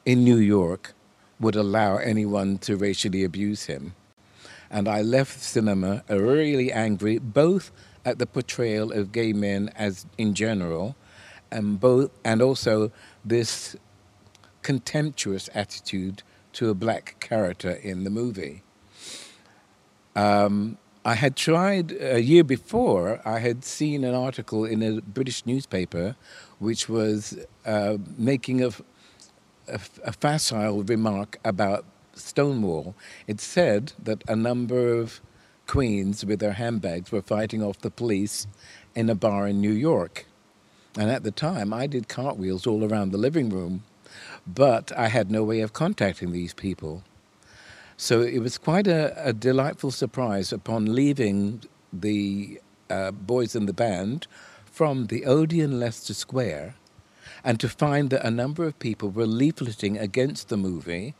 in 0.06 0.24
New 0.24 0.38
York 0.38 0.94
would 1.40 1.56
allow 1.56 1.98
anyone 1.98 2.58
to 2.60 2.76
racially 2.76 3.24
abuse 3.24 3.66
him. 3.66 3.94
And 4.70 4.88
I 4.88 5.02
left 5.02 5.42
cinema 5.42 6.04
really 6.10 6.72
angry, 6.72 7.20
both 7.20 7.72
at 8.04 8.20
the 8.20 8.26
portrayal 8.26 8.92
of 8.92 9.12
gay 9.12 9.34
men 9.34 9.70
as 9.76 10.06
in 10.18 10.34
general, 10.34 10.96
and 11.52 11.80
both, 11.80 12.12
and 12.24 12.42
also 12.42 12.92
this 13.24 13.76
contemptuous 14.62 15.50
attitude 15.54 16.24
to 16.54 16.70
a 16.70 16.74
black 16.74 17.18
character 17.20 17.72
in 17.72 18.04
the 18.04 18.10
movie. 18.10 18.64
Um, 20.16 20.78
I 21.06 21.14
had 21.14 21.38
tried 21.38 21.94
a 22.02 22.22
year 22.22 22.44
before, 22.44 23.22
I 23.24 23.40
had 23.40 23.64
seen 23.64 24.04
an 24.04 24.14
article 24.14 24.66
in 24.66 24.84
a 24.84 25.00
British 25.02 25.46
newspaper 25.46 26.16
which 26.60 26.90
was 26.90 27.38
uh, 27.66 27.98
making 28.18 28.62
a, 28.62 28.72
a, 29.68 30.12
facile 30.12 30.84
remark 30.84 31.40
about 31.44 31.86
Stonewall. 32.14 32.96
It 33.28 33.40
said 33.40 33.94
that 34.02 34.24
a 34.28 34.36
number 34.36 35.00
of 35.00 35.22
queens 35.68 36.26
with 36.26 36.40
their 36.40 36.54
handbags 36.54 37.12
were 37.12 37.22
fighting 37.22 37.62
off 37.62 37.80
the 37.80 37.92
police 37.92 38.48
in 38.96 39.10
a 39.10 39.16
bar 39.16 39.48
in 39.48 39.62
New 39.62 39.72
York. 39.72 40.26
And 40.98 41.12
at 41.12 41.24
the 41.24 41.32
time, 41.32 41.74
I 41.74 41.86
did 41.86 42.08
cartwheels 42.08 42.66
all 42.66 42.84
around 42.84 43.12
the 43.12 43.18
living 43.18 43.50
room, 43.50 43.84
but 44.48 44.92
I 44.98 45.10
had 45.10 45.30
no 45.30 45.44
way 45.44 45.62
of 45.62 45.74
contacting 45.74 46.32
these 46.32 46.54
people. 46.54 47.04
So 47.98 48.22
it 48.22 48.40
was 48.40 48.58
quite 48.58 48.88
a, 48.88 49.14
a 49.24 49.34
delightful 49.34 49.92
surprise 49.92 50.52
upon 50.52 50.96
leaving 50.96 51.64
the 51.92 52.60
uh, 52.90 53.12
boys 53.12 53.56
in 53.56 53.66
the 53.66 53.74
band 53.74 54.28
from 54.66 55.08
the 55.08 55.26
Odeon 55.26 55.80
Leicester 55.80 56.14
Square 56.14 56.76
and 57.44 57.60
to 57.60 57.70
find 57.70 58.10
that 58.10 58.26
a 58.26 58.32
number 58.32 58.66
of 58.66 58.80
people 58.80 59.10
were 59.10 59.26
leafleting 59.26 60.00
against 60.00 60.50
the 60.50 60.58
movie, 60.58 61.16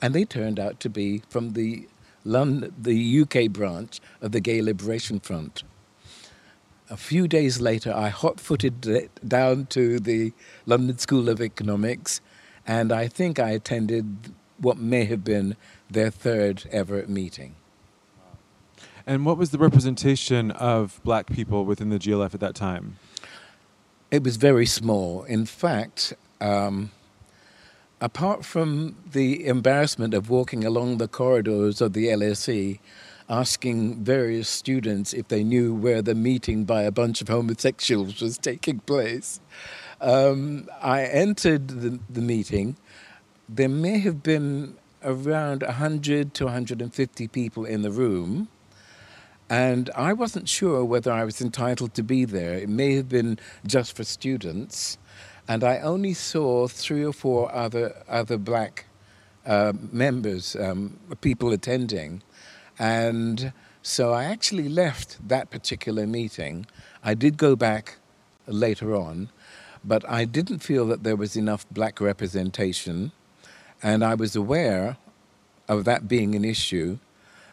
and 0.00 0.14
they 0.14 0.24
turned 0.24 0.58
out 0.58 0.80
to 0.80 0.88
be 0.88 1.22
from 1.28 1.52
the 1.52 1.88
London, 2.24 2.74
the 2.76 3.20
UK 3.20 3.50
branch 3.50 4.00
of 4.20 4.32
the 4.32 4.40
Gay 4.40 4.60
Liberation 4.60 5.20
Front. 5.20 5.62
A 6.88 6.96
few 6.96 7.26
days 7.26 7.60
later, 7.60 7.92
I 7.92 8.08
hot 8.08 8.38
footed 8.38 8.86
it 8.86 9.10
down 9.26 9.66
to 9.66 9.98
the 9.98 10.32
London 10.66 10.98
School 10.98 11.28
of 11.28 11.40
Economics, 11.40 12.20
and 12.66 12.92
I 12.92 13.08
think 13.08 13.38
I 13.38 13.50
attended 13.50 14.34
what 14.58 14.78
may 14.78 15.04
have 15.04 15.24
been 15.24 15.56
their 15.90 16.10
third 16.10 16.64
ever 16.70 17.04
meeting. 17.06 17.56
And 19.06 19.24
what 19.24 19.38
was 19.38 19.50
the 19.50 19.58
representation 19.58 20.50
of 20.50 21.00
black 21.04 21.28
people 21.28 21.64
within 21.64 21.90
the 21.90 21.98
GLF 21.98 22.34
at 22.34 22.40
that 22.40 22.56
time? 22.56 22.98
It 24.10 24.22
was 24.22 24.36
very 24.36 24.66
small. 24.66 25.24
In 25.24 25.46
fact, 25.46 26.14
um, 26.40 26.92
apart 28.00 28.44
from 28.44 28.96
the 29.10 29.46
embarrassment 29.46 30.14
of 30.14 30.30
walking 30.30 30.64
along 30.64 30.98
the 30.98 31.08
corridors 31.08 31.80
of 31.80 31.92
the 31.92 32.06
LSE, 32.06 32.78
asking 33.28 34.04
various 34.04 34.48
students 34.48 35.12
if 35.12 35.26
they 35.26 35.42
knew 35.42 35.74
where 35.74 36.02
the 36.02 36.14
meeting 36.14 36.64
by 36.64 36.82
a 36.82 36.92
bunch 36.92 37.20
of 37.20 37.26
homosexuals 37.28 38.20
was 38.20 38.38
taking 38.38 38.78
place, 38.80 39.40
um, 40.00 40.68
I 40.80 41.02
entered 41.02 41.66
the, 41.68 41.98
the 42.08 42.20
meeting. 42.20 42.76
There 43.48 43.68
may 43.68 43.98
have 43.98 44.22
been 44.22 44.76
around 45.02 45.62
100 45.62 46.32
to 46.34 46.44
150 46.44 47.28
people 47.28 47.64
in 47.64 47.82
the 47.82 47.90
room. 47.90 48.48
And 49.48 49.90
I 49.94 50.12
wasn't 50.12 50.48
sure 50.48 50.84
whether 50.84 51.12
I 51.12 51.24
was 51.24 51.40
entitled 51.40 51.94
to 51.94 52.02
be 52.02 52.24
there. 52.24 52.54
It 52.54 52.68
may 52.68 52.94
have 52.96 53.08
been 53.08 53.38
just 53.64 53.96
for 53.96 54.02
students. 54.02 54.98
And 55.46 55.62
I 55.62 55.78
only 55.78 56.14
saw 56.14 56.66
three 56.66 57.04
or 57.04 57.12
four 57.12 57.54
other, 57.54 57.94
other 58.08 58.38
black 58.38 58.86
uh, 59.46 59.72
members, 59.92 60.56
um, 60.56 60.98
people 61.20 61.52
attending. 61.52 62.22
And 62.78 63.52
so 63.82 64.12
I 64.12 64.24
actually 64.24 64.68
left 64.68 65.28
that 65.28 65.50
particular 65.50 66.06
meeting. 66.06 66.66
I 67.04 67.14
did 67.14 67.36
go 67.36 67.54
back 67.54 67.98
later 68.48 68.96
on, 68.96 69.30
but 69.84 70.08
I 70.08 70.24
didn't 70.24 70.58
feel 70.58 70.86
that 70.88 71.04
there 71.04 71.14
was 71.14 71.36
enough 71.36 71.64
black 71.70 72.00
representation. 72.00 73.12
And 73.80 74.02
I 74.02 74.14
was 74.14 74.34
aware 74.34 74.96
of 75.68 75.84
that 75.84 76.08
being 76.08 76.34
an 76.34 76.44
issue 76.44 76.98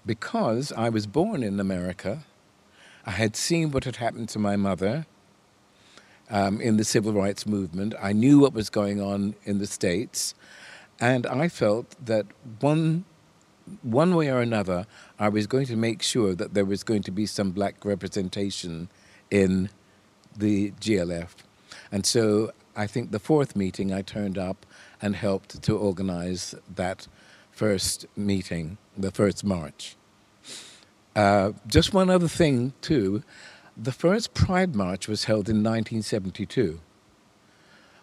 because 0.05 0.71
I 0.73 0.89
was 0.89 1.07
born 1.07 1.43
in 1.43 1.59
America. 1.59 2.23
I 3.05 3.11
had 3.11 3.35
seen 3.35 3.71
what 3.71 3.83
had 3.83 3.97
happened 3.97 4.29
to 4.29 4.39
my 4.39 4.55
mother 4.55 5.05
um, 6.29 6.61
in 6.61 6.77
the 6.77 6.83
civil 6.83 7.13
rights 7.13 7.45
movement. 7.45 7.93
I 8.01 8.13
knew 8.13 8.39
what 8.39 8.53
was 8.53 8.69
going 8.69 9.01
on 9.01 9.35
in 9.43 9.59
the 9.59 9.67
States. 9.67 10.35
And 10.99 11.25
I 11.27 11.47
felt 11.47 11.95
that 12.05 12.25
one, 12.59 13.05
one 13.81 14.15
way 14.15 14.29
or 14.29 14.39
another, 14.39 14.85
I 15.19 15.29
was 15.29 15.47
going 15.47 15.65
to 15.67 15.75
make 15.75 16.01
sure 16.01 16.33
that 16.35 16.53
there 16.53 16.65
was 16.65 16.83
going 16.83 17.03
to 17.03 17.11
be 17.11 17.25
some 17.25 17.51
black 17.51 17.83
representation 17.83 18.89
in 19.29 19.69
the 20.35 20.71
GLF. 20.71 21.29
And 21.91 22.05
so 22.05 22.51
I 22.75 22.87
think 22.87 23.11
the 23.11 23.19
fourth 23.19 23.55
meeting 23.55 23.93
I 23.93 24.01
turned 24.01 24.37
up 24.37 24.65
and 25.01 25.15
helped 25.15 25.61
to 25.63 25.77
organize 25.77 26.55
that 26.73 27.07
first 27.51 28.05
meeting, 28.15 28.77
the 28.97 29.11
first 29.11 29.43
march. 29.43 29.95
Uh, 31.15 31.51
just 31.67 31.93
one 31.93 32.09
other 32.09 32.27
thing, 32.27 32.73
too. 32.81 33.23
The 33.75 33.91
first 33.91 34.33
Pride 34.33 34.75
March 34.75 35.07
was 35.07 35.25
held 35.25 35.49
in 35.49 35.63
1972. 35.63 36.79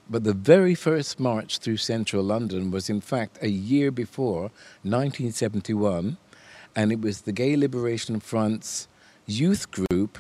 But 0.09 0.24
the 0.24 0.35
very 0.35 0.74
first 0.74 1.20
march 1.20 1.59
through 1.59 1.76
central 1.76 2.24
London 2.24 2.72
was, 2.72 2.90
in 2.90 3.00
fact, 3.00 3.38
a 3.42 3.48
year 3.48 3.92
before, 3.92 4.50
1971, 4.83 6.16
and 6.74 6.92
it 6.92 7.00
was 7.00 7.22
the 7.22 7.33
Gay 7.33 7.57
Liberation 7.57 8.18
Front's 8.18 8.88
youth 9.26 9.70
group 9.70 10.18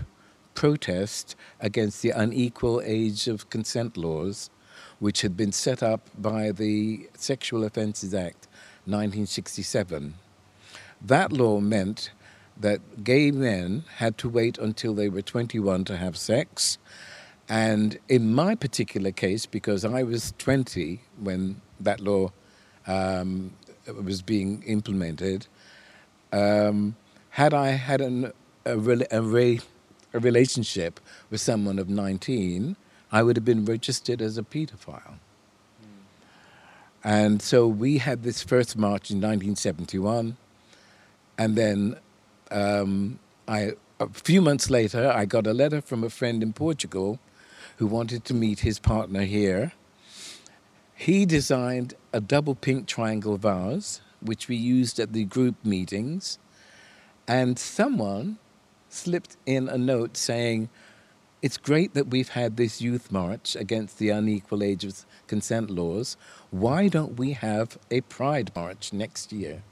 protest 0.54 1.34
against 1.58 2.02
the 2.02 2.10
unequal 2.10 2.80
age 2.84 3.26
of 3.26 3.50
consent 3.50 3.96
laws, 3.96 4.50
which 5.00 5.22
had 5.22 5.36
been 5.36 5.52
set 5.52 5.82
up 5.82 6.08
by 6.16 6.52
the 6.52 7.08
Sexual 7.16 7.64
Offences 7.64 8.14
Act 8.14 8.46
1967. 8.84 10.14
That 11.00 11.32
law 11.32 11.60
meant 11.60 12.10
that 12.58 13.04
gay 13.04 13.30
men 13.30 13.84
had 13.96 14.18
to 14.18 14.28
wait 14.28 14.58
until 14.58 14.94
they 14.94 15.08
were 15.08 15.22
21 15.22 15.84
to 15.84 15.96
have 15.96 16.16
sex. 16.16 16.78
And 17.48 17.98
in 18.08 18.32
my 18.34 18.54
particular 18.54 19.10
case, 19.10 19.46
because 19.46 19.84
I 19.84 20.02
was 20.02 20.34
20 20.38 21.00
when 21.18 21.60
that 21.80 22.00
law 22.00 22.32
um, 22.86 23.52
was 24.04 24.22
being 24.22 24.62
implemented, 24.64 25.46
um, 26.32 26.96
had 27.30 27.54
I 27.54 27.68
had 27.68 28.00
an, 28.00 28.32
a, 28.64 28.78
a, 28.78 29.58
a, 30.12 30.20
relationship 30.20 31.00
with 31.30 31.40
someone 31.40 31.78
of 31.78 31.88
19, 31.88 32.76
I 33.10 33.22
would 33.22 33.36
have 33.36 33.44
been 33.44 33.64
registered 33.64 34.20
as 34.20 34.38
a 34.38 34.42
pedophile. 34.42 35.14
And 37.02 37.40
so 37.40 37.66
we 37.66 37.98
had 37.98 38.22
this 38.22 38.42
first 38.42 38.76
march 38.76 39.10
in 39.10 39.16
1971, 39.16 40.36
and 41.40 41.56
then 41.56 41.96
um, 42.50 43.18
I, 43.48 43.72
a 43.98 44.08
few 44.10 44.42
months 44.42 44.68
later, 44.68 45.10
I 45.10 45.24
got 45.24 45.46
a 45.46 45.54
letter 45.54 45.80
from 45.80 46.04
a 46.04 46.10
friend 46.10 46.42
in 46.42 46.52
Portugal 46.52 47.18
who 47.78 47.86
wanted 47.86 48.26
to 48.26 48.34
meet 48.34 48.60
his 48.60 48.78
partner 48.78 49.22
here. 49.22 49.72
He 50.94 51.24
designed 51.24 51.94
a 52.12 52.20
double 52.20 52.54
pink 52.54 52.86
triangle 52.86 53.38
vase, 53.38 54.02
which 54.20 54.48
we 54.48 54.56
used 54.56 55.00
at 55.00 55.14
the 55.14 55.24
group 55.24 55.54
meetings, 55.64 56.38
and 57.26 57.58
someone 57.58 58.36
slipped 58.90 59.38
in 59.46 59.66
a 59.66 59.78
note 59.78 60.18
saying, 60.18 60.68
it's 61.40 61.56
great 61.56 61.94
that 61.94 62.08
we've 62.08 62.28
had 62.28 62.58
this 62.58 62.82
youth 62.82 63.10
march 63.10 63.56
against 63.56 63.98
the 63.98 64.10
unequal 64.10 64.62
age 64.62 64.84
of 64.84 65.06
consent 65.26 65.70
laws. 65.70 66.18
Why 66.50 66.88
don't 66.88 67.16
we 67.16 67.32
have 67.32 67.78
a 67.90 68.02
pride 68.02 68.52
march 68.54 68.92
next 68.92 69.32
year? 69.32 69.62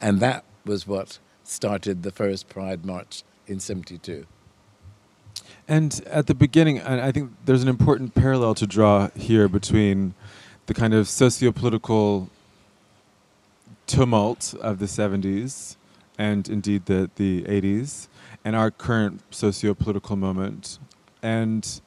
And 0.00 0.20
that 0.20 0.44
was 0.64 0.86
what 0.86 1.18
started 1.44 2.02
the 2.02 2.10
first 2.10 2.48
pride 2.48 2.84
march 2.84 3.22
in 3.46 3.60
72. 3.60 4.26
And 5.66 6.02
at 6.06 6.26
the 6.26 6.34
beginning, 6.34 6.80
I 6.82 7.12
think 7.12 7.32
there's 7.44 7.62
an 7.62 7.68
important 7.68 8.14
parallel 8.14 8.54
to 8.54 8.66
draw 8.66 9.08
here 9.14 9.48
between 9.48 10.14
the 10.66 10.74
kind 10.74 10.94
of 10.94 11.08
socio-political 11.08 12.30
tumult 13.86 14.54
of 14.60 14.78
the 14.78 14.86
70s 14.86 15.76
and 16.18 16.48
indeed 16.48 16.86
the, 16.86 17.10
the 17.16 17.42
80s 17.44 18.08
and 18.44 18.54
our 18.54 18.70
current 18.70 19.22
socio-political 19.30 20.16
moment 20.16 20.78
and 21.22 21.80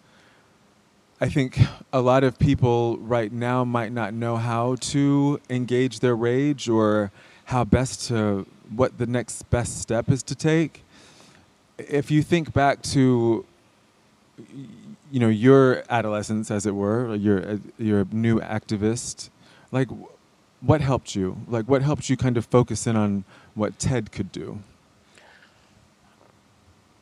I 1.23 1.29
think 1.29 1.59
a 1.93 2.01
lot 2.01 2.23
of 2.23 2.39
people 2.39 2.97
right 2.97 3.31
now 3.31 3.63
might 3.63 3.91
not 3.91 4.15
know 4.15 4.37
how 4.37 4.77
to 4.77 5.39
engage 5.51 5.99
their 5.99 6.15
rage 6.15 6.67
or 6.67 7.11
how 7.45 7.63
best 7.63 8.07
to, 8.07 8.47
what 8.75 8.97
the 8.97 9.05
next 9.05 9.49
best 9.49 9.81
step 9.81 10.09
is 10.09 10.23
to 10.23 10.35
take. 10.35 10.83
If 11.77 12.11
you 12.11 12.21
think 12.23 12.53
back 12.53 12.81
to, 12.83 13.45
you 15.11 15.19
know, 15.19 15.29
your 15.29 15.83
adolescence, 15.89 16.51
as 16.51 16.65
it 16.65 16.75
were, 16.75 17.15
you're, 17.15 17.59
you're 17.77 18.01
a 18.01 18.07
new 18.11 18.39
activist, 18.39 19.29
like, 19.71 19.89
what 20.61 20.81
helped 20.81 21.15
you? 21.15 21.37
Like, 21.47 21.65
what 21.65 21.81
helped 21.81 22.09
you 22.09 22.15
kind 22.15 22.37
of 22.37 22.45
focus 22.45 22.85
in 22.85 22.95
on 22.95 23.23
what 23.55 23.79
TED 23.79 24.11
could 24.11 24.31
do? 24.31 24.59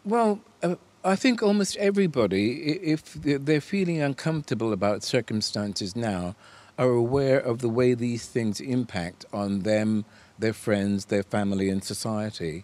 Well, 0.06 0.40
uh, 0.64 0.76
I 1.04 1.16
think 1.16 1.44
almost 1.44 1.76
everybody, 1.78 2.72
if 2.82 3.14
they're 3.14 3.62
feeling 3.62 4.02
uncomfortable 4.02 4.74
about 4.74 5.04
circumstances 5.04 5.96
now, 5.96 6.36
are 6.80 6.92
aware 6.92 7.40
of 7.40 7.60
the 7.60 7.70
way 7.70 7.94
these 7.94 8.26
things 8.26 8.62
impact 8.62 9.26
on 9.34 9.60
them, 9.60 10.06
their 10.40 10.54
friends, 10.54 11.06
their 11.06 11.24
family, 11.24 11.70
and 11.70 11.84
society. 11.84 12.64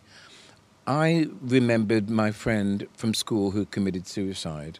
I 0.88 1.28
remembered 1.42 2.10
my 2.10 2.32
friend 2.32 2.88
from 2.96 3.14
school 3.14 3.52
who 3.52 3.66
committed 3.66 4.08
suicide. 4.08 4.80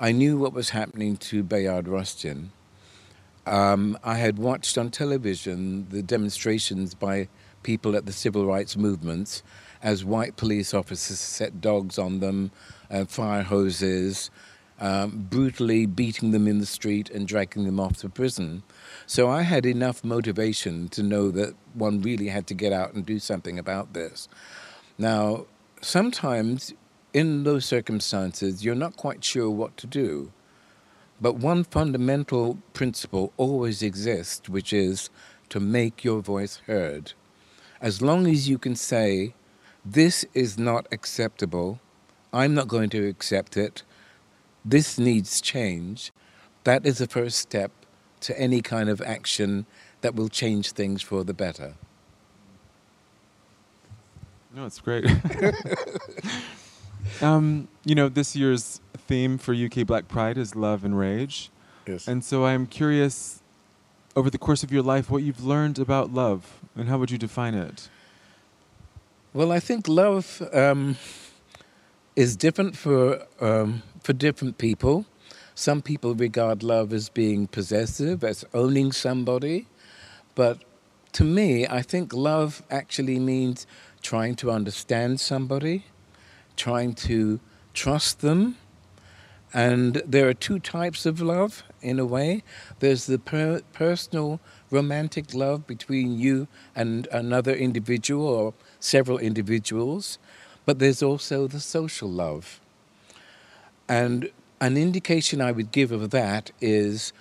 I 0.00 0.10
knew 0.10 0.36
what 0.36 0.52
was 0.52 0.70
happening 0.70 1.16
to 1.18 1.44
Bayard 1.44 1.86
Rustin. 1.86 2.50
Um, 3.46 3.96
I 4.02 4.16
had 4.16 4.36
watched 4.38 4.76
on 4.76 4.90
television 4.90 5.88
the 5.90 6.02
demonstrations 6.02 6.94
by 6.94 7.28
people 7.62 7.94
at 7.94 8.06
the 8.06 8.12
civil 8.12 8.46
rights 8.46 8.76
movements 8.76 9.44
as 9.80 10.04
white 10.04 10.36
police 10.36 10.74
officers 10.74 11.20
set 11.20 11.60
dogs 11.60 11.98
on 11.98 12.18
them, 12.18 12.50
uh, 12.90 13.04
fire 13.04 13.42
hoses, 13.42 14.30
um, 14.82 15.28
brutally 15.30 15.86
beating 15.86 16.32
them 16.32 16.48
in 16.48 16.58
the 16.58 16.66
street 16.66 17.08
and 17.08 17.28
dragging 17.28 17.64
them 17.64 17.78
off 17.78 17.98
to 17.98 18.08
prison. 18.08 18.64
So 19.06 19.30
I 19.30 19.42
had 19.42 19.64
enough 19.64 20.02
motivation 20.02 20.88
to 20.88 21.04
know 21.04 21.30
that 21.30 21.54
one 21.72 22.02
really 22.02 22.26
had 22.26 22.48
to 22.48 22.54
get 22.54 22.72
out 22.72 22.92
and 22.92 23.06
do 23.06 23.20
something 23.20 23.60
about 23.60 23.92
this. 23.92 24.28
Now, 24.98 25.46
sometimes 25.80 26.74
in 27.12 27.44
those 27.44 27.64
circumstances, 27.64 28.64
you're 28.64 28.74
not 28.74 28.96
quite 28.96 29.22
sure 29.22 29.48
what 29.48 29.76
to 29.76 29.86
do. 29.86 30.32
But 31.20 31.36
one 31.36 31.62
fundamental 31.62 32.58
principle 32.72 33.32
always 33.36 33.84
exists, 33.84 34.48
which 34.48 34.72
is 34.72 35.10
to 35.50 35.60
make 35.60 36.02
your 36.02 36.20
voice 36.20 36.60
heard. 36.66 37.12
As 37.80 38.02
long 38.02 38.26
as 38.26 38.48
you 38.48 38.58
can 38.58 38.74
say, 38.74 39.34
this 39.84 40.24
is 40.34 40.58
not 40.58 40.88
acceptable, 40.90 41.78
I'm 42.32 42.54
not 42.54 42.66
going 42.66 42.90
to 42.90 43.06
accept 43.06 43.56
it, 43.56 43.84
this 44.64 44.98
needs 44.98 45.40
change, 45.40 46.12
that 46.64 46.86
is 46.86 46.98
the 46.98 47.06
first 47.06 47.38
step 47.38 47.70
to 48.20 48.38
any 48.38 48.62
kind 48.62 48.88
of 48.88 49.00
action 49.02 49.66
that 50.00 50.14
will 50.14 50.28
change 50.28 50.72
things 50.72 51.02
for 51.02 51.24
the 51.24 51.34
better. 51.34 51.74
No, 54.54 54.66
it's 54.66 54.80
great. 54.80 55.06
um, 57.22 57.68
you 57.84 57.94
know, 57.94 58.08
this 58.08 58.36
year's 58.36 58.80
theme 58.96 59.38
for 59.38 59.54
UK 59.54 59.86
Black 59.86 60.08
Pride 60.08 60.36
is 60.36 60.54
love 60.54 60.84
and 60.84 60.98
rage. 60.98 61.50
Yes. 61.86 62.06
And 62.06 62.24
so 62.24 62.44
I'm 62.44 62.66
curious, 62.66 63.42
over 64.14 64.30
the 64.30 64.38
course 64.38 64.62
of 64.62 64.70
your 64.70 64.82
life, 64.82 65.10
what 65.10 65.22
you've 65.22 65.44
learned 65.44 65.78
about 65.78 66.12
love 66.12 66.60
and 66.76 66.88
how 66.88 66.98
would 66.98 67.10
you 67.10 67.18
define 67.18 67.54
it? 67.54 67.88
Well, 69.34 69.50
I 69.50 69.60
think 69.60 69.88
love 69.88 70.42
um, 70.52 70.96
is 72.14 72.36
different 72.36 72.76
for 72.76 73.26
um, 73.40 73.82
for 74.02 74.12
different 74.12 74.58
people. 74.58 75.06
Some 75.54 75.82
people 75.82 76.14
regard 76.14 76.62
love 76.62 76.92
as 76.92 77.08
being 77.08 77.46
possessive, 77.46 78.24
as 78.24 78.44
owning 78.54 78.92
somebody, 78.92 79.66
but 80.34 80.62
to 81.12 81.24
me, 81.24 81.66
I 81.66 81.82
think 81.82 82.14
love 82.14 82.62
actually 82.70 83.18
means 83.18 83.66
trying 84.00 84.34
to 84.36 84.50
understand 84.50 85.20
somebody, 85.20 85.84
trying 86.56 86.94
to 86.94 87.38
trust 87.74 88.20
them. 88.20 88.56
And 89.52 90.02
there 90.06 90.26
are 90.28 90.34
two 90.34 90.58
types 90.58 91.04
of 91.04 91.20
love, 91.20 91.62
in 91.82 91.98
a 91.98 92.06
way. 92.06 92.42
There's 92.78 93.06
the 93.06 93.18
per- 93.18 93.60
personal 93.72 94.40
romantic 94.70 95.34
love 95.34 95.66
between 95.66 96.18
you 96.18 96.48
and 96.74 97.06
another 97.12 97.52
individual 97.52 98.26
or 98.26 98.54
several 98.80 99.18
individuals, 99.18 100.18
but 100.64 100.78
there's 100.78 101.02
also 101.02 101.46
the 101.46 101.60
social 101.60 102.08
love. 102.08 102.61
And 103.92 104.30
an 104.58 104.78
indication 104.78 105.42
I 105.42 105.52
would 105.52 105.70
give 105.70 105.92
of 105.92 106.08
that 106.12 106.50
is 106.62 107.12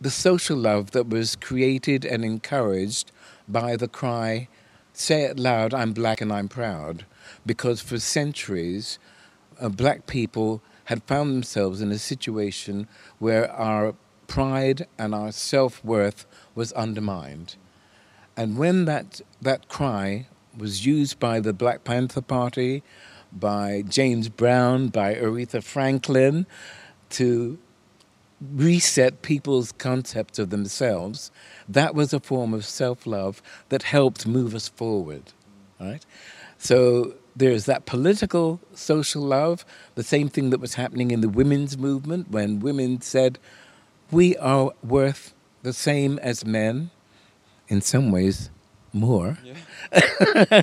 the 0.00 0.10
social 0.10 0.56
love 0.56 0.90
that 0.90 1.08
was 1.08 1.36
created 1.36 2.04
and 2.04 2.24
encouraged 2.24 3.12
by 3.46 3.76
the 3.76 3.86
cry, 3.86 4.48
Say 4.94 5.22
it 5.22 5.38
loud, 5.38 5.72
I'm 5.72 5.92
black 5.92 6.20
and 6.20 6.32
I'm 6.32 6.48
proud. 6.48 7.06
Because 7.46 7.80
for 7.80 8.00
centuries, 8.00 8.98
uh, 9.60 9.68
black 9.68 10.08
people 10.08 10.60
had 10.86 11.04
found 11.04 11.32
themselves 11.32 11.80
in 11.80 11.92
a 11.92 12.00
situation 12.00 12.88
where 13.20 13.48
our 13.52 13.94
pride 14.26 14.88
and 14.98 15.14
our 15.14 15.30
self 15.30 15.84
worth 15.84 16.26
was 16.56 16.72
undermined. 16.72 17.54
And 18.36 18.58
when 18.58 18.86
that, 18.86 19.20
that 19.40 19.68
cry 19.68 20.26
was 20.58 20.84
used 20.84 21.20
by 21.20 21.38
the 21.38 21.52
Black 21.52 21.84
Panther 21.84 22.22
Party, 22.22 22.82
by 23.34 23.82
James 23.88 24.28
Brown, 24.28 24.88
by 24.88 25.14
Aretha 25.14 25.62
Franklin 25.62 26.46
to 27.10 27.58
reset 28.52 29.22
people's 29.22 29.72
concept 29.72 30.38
of 30.38 30.50
themselves, 30.50 31.30
that 31.68 31.94
was 31.94 32.12
a 32.12 32.20
form 32.20 32.52
of 32.52 32.64
self 32.64 33.06
love 33.06 33.42
that 33.68 33.84
helped 33.84 34.26
move 34.26 34.54
us 34.54 34.68
forward. 34.68 35.32
Right? 35.80 36.04
So 36.58 37.14
there's 37.36 37.66
that 37.66 37.84
political 37.86 38.60
social 38.74 39.22
love, 39.22 39.64
the 39.94 40.02
same 40.02 40.28
thing 40.28 40.50
that 40.50 40.60
was 40.60 40.74
happening 40.74 41.10
in 41.10 41.20
the 41.20 41.28
women's 41.28 41.76
movement 41.76 42.30
when 42.30 42.60
women 42.60 43.00
said, 43.00 43.38
We 44.10 44.36
are 44.36 44.72
worth 44.82 45.34
the 45.62 45.72
same 45.72 46.18
as 46.20 46.44
men, 46.44 46.90
in 47.68 47.80
some 47.80 48.10
ways, 48.10 48.50
more. 48.92 49.38
Yeah. 49.44 50.62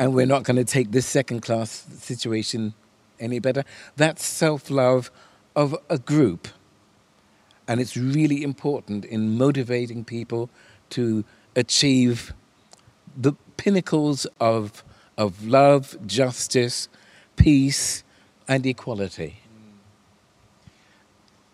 and 0.00 0.14
we're 0.14 0.26
not 0.26 0.42
going 0.42 0.56
to 0.56 0.64
take 0.64 0.90
this 0.90 1.06
second 1.06 1.42
class 1.42 1.86
situation 1.98 2.74
any 3.20 3.38
better. 3.38 3.64
That's 3.96 4.24
self 4.24 4.70
love 4.70 5.10
of 5.54 5.76
a 5.88 5.98
group 5.98 6.48
and 7.70 7.80
it's 7.80 7.96
really 7.96 8.42
important 8.42 9.04
in 9.04 9.38
motivating 9.38 10.04
people 10.04 10.50
to 10.90 11.24
achieve 11.54 12.34
the 13.16 13.34
pinnacles 13.58 14.26
of, 14.40 14.82
of 15.16 15.46
love, 15.46 15.96
justice, 16.04 16.88
peace, 17.36 18.02
and 18.48 18.66
equality. 18.66 19.36
Mm. 19.46 19.78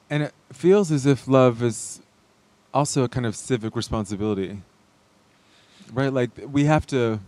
And 0.08 0.22
it 0.22 0.34
feels 0.54 0.90
as 0.90 1.04
if 1.04 1.28
love 1.28 1.62
is 1.62 2.00
also 2.72 3.04
a 3.04 3.08
kind 3.10 3.26
of 3.26 3.36
civic 3.36 3.76
responsibility, 3.76 4.62
right? 5.92 6.10
Like 6.12 6.30
we 6.50 6.64
have 6.64 6.86
to 6.86 7.20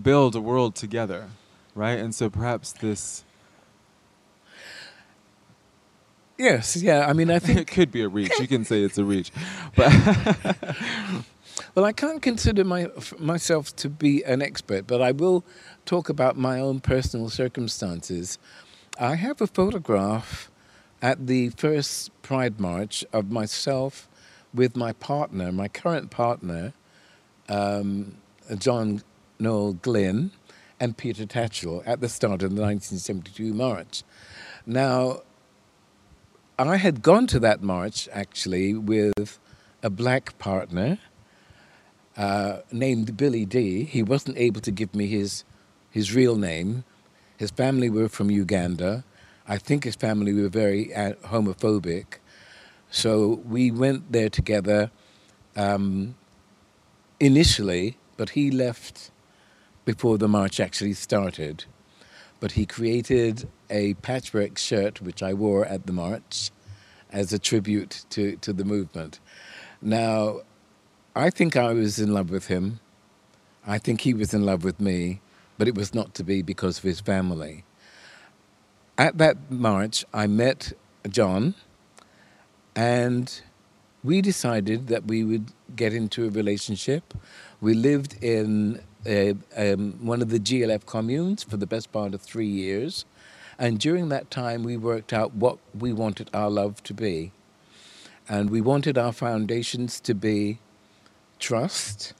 build 0.00 0.34
a 0.34 0.40
world 0.40 0.74
together, 0.74 1.28
right? 1.74 1.98
And 1.98 2.14
so 2.14 2.30
perhaps 2.30 2.72
this 2.72 3.24
Yes, 6.38 6.76
yeah. 6.76 7.06
I 7.06 7.12
mean, 7.12 7.30
I 7.30 7.38
think 7.44 7.58
it 7.58 7.68
could 7.68 7.92
be 7.92 8.02
a 8.02 8.08
reach. 8.08 8.32
You 8.40 8.48
can 8.48 8.64
say 8.64 8.82
it's 8.82 8.98
a 8.98 9.04
reach, 9.04 9.30
but 9.76 9.92
well, 11.74 11.84
I 11.84 11.92
can't 11.92 12.20
consider 12.20 12.64
my, 12.64 12.88
myself 13.18 13.74
to 13.76 13.88
be 13.88 14.24
an 14.24 14.42
expert, 14.42 14.86
but 14.86 15.00
I 15.00 15.12
will 15.12 15.44
talk 15.84 16.08
about 16.08 16.36
my 16.36 16.58
own 16.58 16.80
personal 16.80 17.28
circumstances. 17.28 18.38
I 18.98 19.14
have 19.14 19.40
a 19.40 19.46
photograph 19.46 20.50
at 21.00 21.26
the 21.26 21.50
first 21.50 22.10
Pride 22.22 22.58
March 22.60 23.04
of 23.12 23.30
myself 23.30 24.08
with 24.52 24.76
my 24.76 24.92
partner, 24.92 25.50
my 25.50 25.68
current 25.68 26.10
partner, 26.10 26.72
um, 27.48 28.16
John 28.58 29.02
Noel 29.42 29.74
Glynn, 29.74 30.30
and 30.78 30.96
Peter 30.96 31.26
Tatchell 31.26 31.82
at 31.84 32.00
the 32.00 32.08
start 32.08 32.42
of 32.42 32.54
the 32.54 32.62
1972 32.62 33.52
march. 33.52 34.02
Now, 34.66 35.22
I 36.58 36.76
had 36.76 37.02
gone 37.02 37.26
to 37.28 37.40
that 37.40 37.62
march 37.62 38.08
actually 38.12 38.74
with 38.74 39.38
a 39.82 39.90
black 39.90 40.38
partner 40.38 40.98
uh, 42.16 42.58
named 42.70 43.16
Billy 43.16 43.44
D. 43.44 43.84
He 43.84 44.02
wasn't 44.02 44.38
able 44.38 44.60
to 44.60 44.70
give 44.70 44.94
me 44.94 45.06
his 45.06 45.44
his 45.90 46.14
real 46.14 46.36
name. 46.36 46.84
His 47.36 47.50
family 47.50 47.90
were 47.90 48.08
from 48.08 48.30
Uganda. 48.30 49.04
I 49.46 49.58
think 49.58 49.84
his 49.84 49.96
family 49.96 50.32
were 50.32 50.48
very 50.48 50.94
uh, 50.94 51.14
homophobic. 51.26 52.18
So 52.90 53.40
we 53.46 53.70
went 53.70 54.12
there 54.12 54.30
together 54.30 54.90
um, 55.56 56.14
initially, 57.20 57.98
but 58.16 58.30
he 58.30 58.50
left 58.50 59.10
before 59.84 60.18
the 60.18 60.28
march 60.28 60.60
actually 60.60 60.94
started. 60.94 61.64
But 62.40 62.52
he 62.52 62.66
created 62.66 63.48
a 63.70 63.94
patchwork 63.94 64.58
shirt, 64.58 65.00
which 65.00 65.22
I 65.22 65.34
wore 65.34 65.64
at 65.64 65.86
the 65.86 65.92
march 65.92 66.50
as 67.10 67.32
a 67.32 67.38
tribute 67.38 68.04
to, 68.10 68.36
to 68.36 68.52
the 68.52 68.64
movement. 68.64 69.20
Now, 69.80 70.40
I 71.14 71.30
think 71.30 71.56
I 71.56 71.72
was 71.72 71.98
in 71.98 72.12
love 72.12 72.30
with 72.30 72.46
him. 72.46 72.80
I 73.66 73.78
think 73.78 74.00
he 74.00 74.14
was 74.14 74.32
in 74.32 74.44
love 74.44 74.64
with 74.64 74.80
me, 74.80 75.20
but 75.58 75.68
it 75.68 75.74
was 75.74 75.94
not 75.94 76.14
to 76.14 76.24
be 76.24 76.42
because 76.42 76.78
of 76.78 76.84
his 76.84 77.00
family. 77.00 77.64
At 78.98 79.18
that 79.18 79.50
march, 79.50 80.04
I 80.12 80.26
met 80.26 80.72
John, 81.08 81.54
and 82.74 83.40
we 84.02 84.20
decided 84.20 84.88
that 84.88 85.06
we 85.06 85.22
would 85.22 85.52
get 85.76 85.92
into 85.92 86.26
a 86.26 86.30
relationship. 86.30 87.14
We 87.60 87.74
lived 87.74 88.22
in 88.22 88.80
uh, 89.06 89.34
um, 89.56 89.98
one 90.00 90.22
of 90.22 90.30
the 90.30 90.38
GLF 90.38 90.86
communes 90.86 91.42
for 91.42 91.56
the 91.56 91.66
best 91.66 91.92
part 91.92 92.14
of 92.14 92.22
three 92.22 92.46
years. 92.46 93.04
And 93.58 93.78
during 93.78 94.08
that 94.08 94.30
time, 94.30 94.62
we 94.62 94.76
worked 94.76 95.12
out 95.12 95.34
what 95.34 95.58
we 95.78 95.92
wanted 95.92 96.30
our 96.32 96.50
love 96.50 96.82
to 96.84 96.94
be. 96.94 97.32
And 98.28 98.50
we 98.50 98.60
wanted 98.60 98.96
our 98.96 99.12
foundations 99.12 100.00
to 100.00 100.14
be 100.14 100.58
trust. 101.38 102.14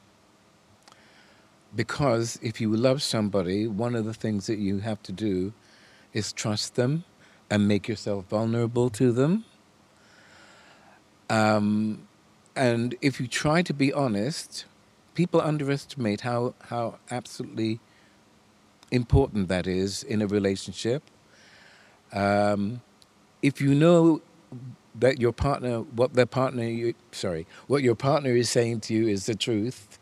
Because 1.74 2.38
if 2.42 2.60
you 2.60 2.74
love 2.74 3.02
somebody, 3.02 3.66
one 3.66 3.94
of 3.94 4.04
the 4.04 4.14
things 4.14 4.46
that 4.46 4.58
you 4.58 4.80
have 4.80 5.02
to 5.04 5.12
do 5.12 5.52
is 6.12 6.32
trust 6.32 6.74
them 6.74 7.04
and 7.48 7.66
make 7.66 7.88
yourself 7.88 8.26
vulnerable 8.26 8.90
to 8.90 9.12
them. 9.12 9.44
Um, 11.30 12.06
and 12.54 12.94
if 13.00 13.20
you 13.20 13.26
try 13.26 13.62
to 13.62 13.72
be 13.72 13.92
honest, 13.92 14.66
people 15.14 15.40
underestimate 15.40 16.22
how, 16.22 16.54
how 16.68 16.98
absolutely 17.10 17.80
important 18.90 19.48
that 19.48 19.66
is 19.66 20.02
in 20.02 20.22
a 20.22 20.26
relationship. 20.26 21.02
Um, 22.12 22.82
if 23.40 23.60
you 23.60 23.74
know 23.74 24.20
that 24.94 25.20
your 25.20 25.32
partner, 25.32 25.80
what 25.80 26.14
their 26.14 26.26
partner, 26.26 26.64
you, 26.64 26.94
sorry, 27.12 27.46
what 27.66 27.82
your 27.82 27.94
partner 27.94 28.30
is 28.30 28.50
saying 28.50 28.80
to 28.80 28.94
you 28.94 29.08
is 29.08 29.26
the 29.26 29.34
truth, 29.34 29.98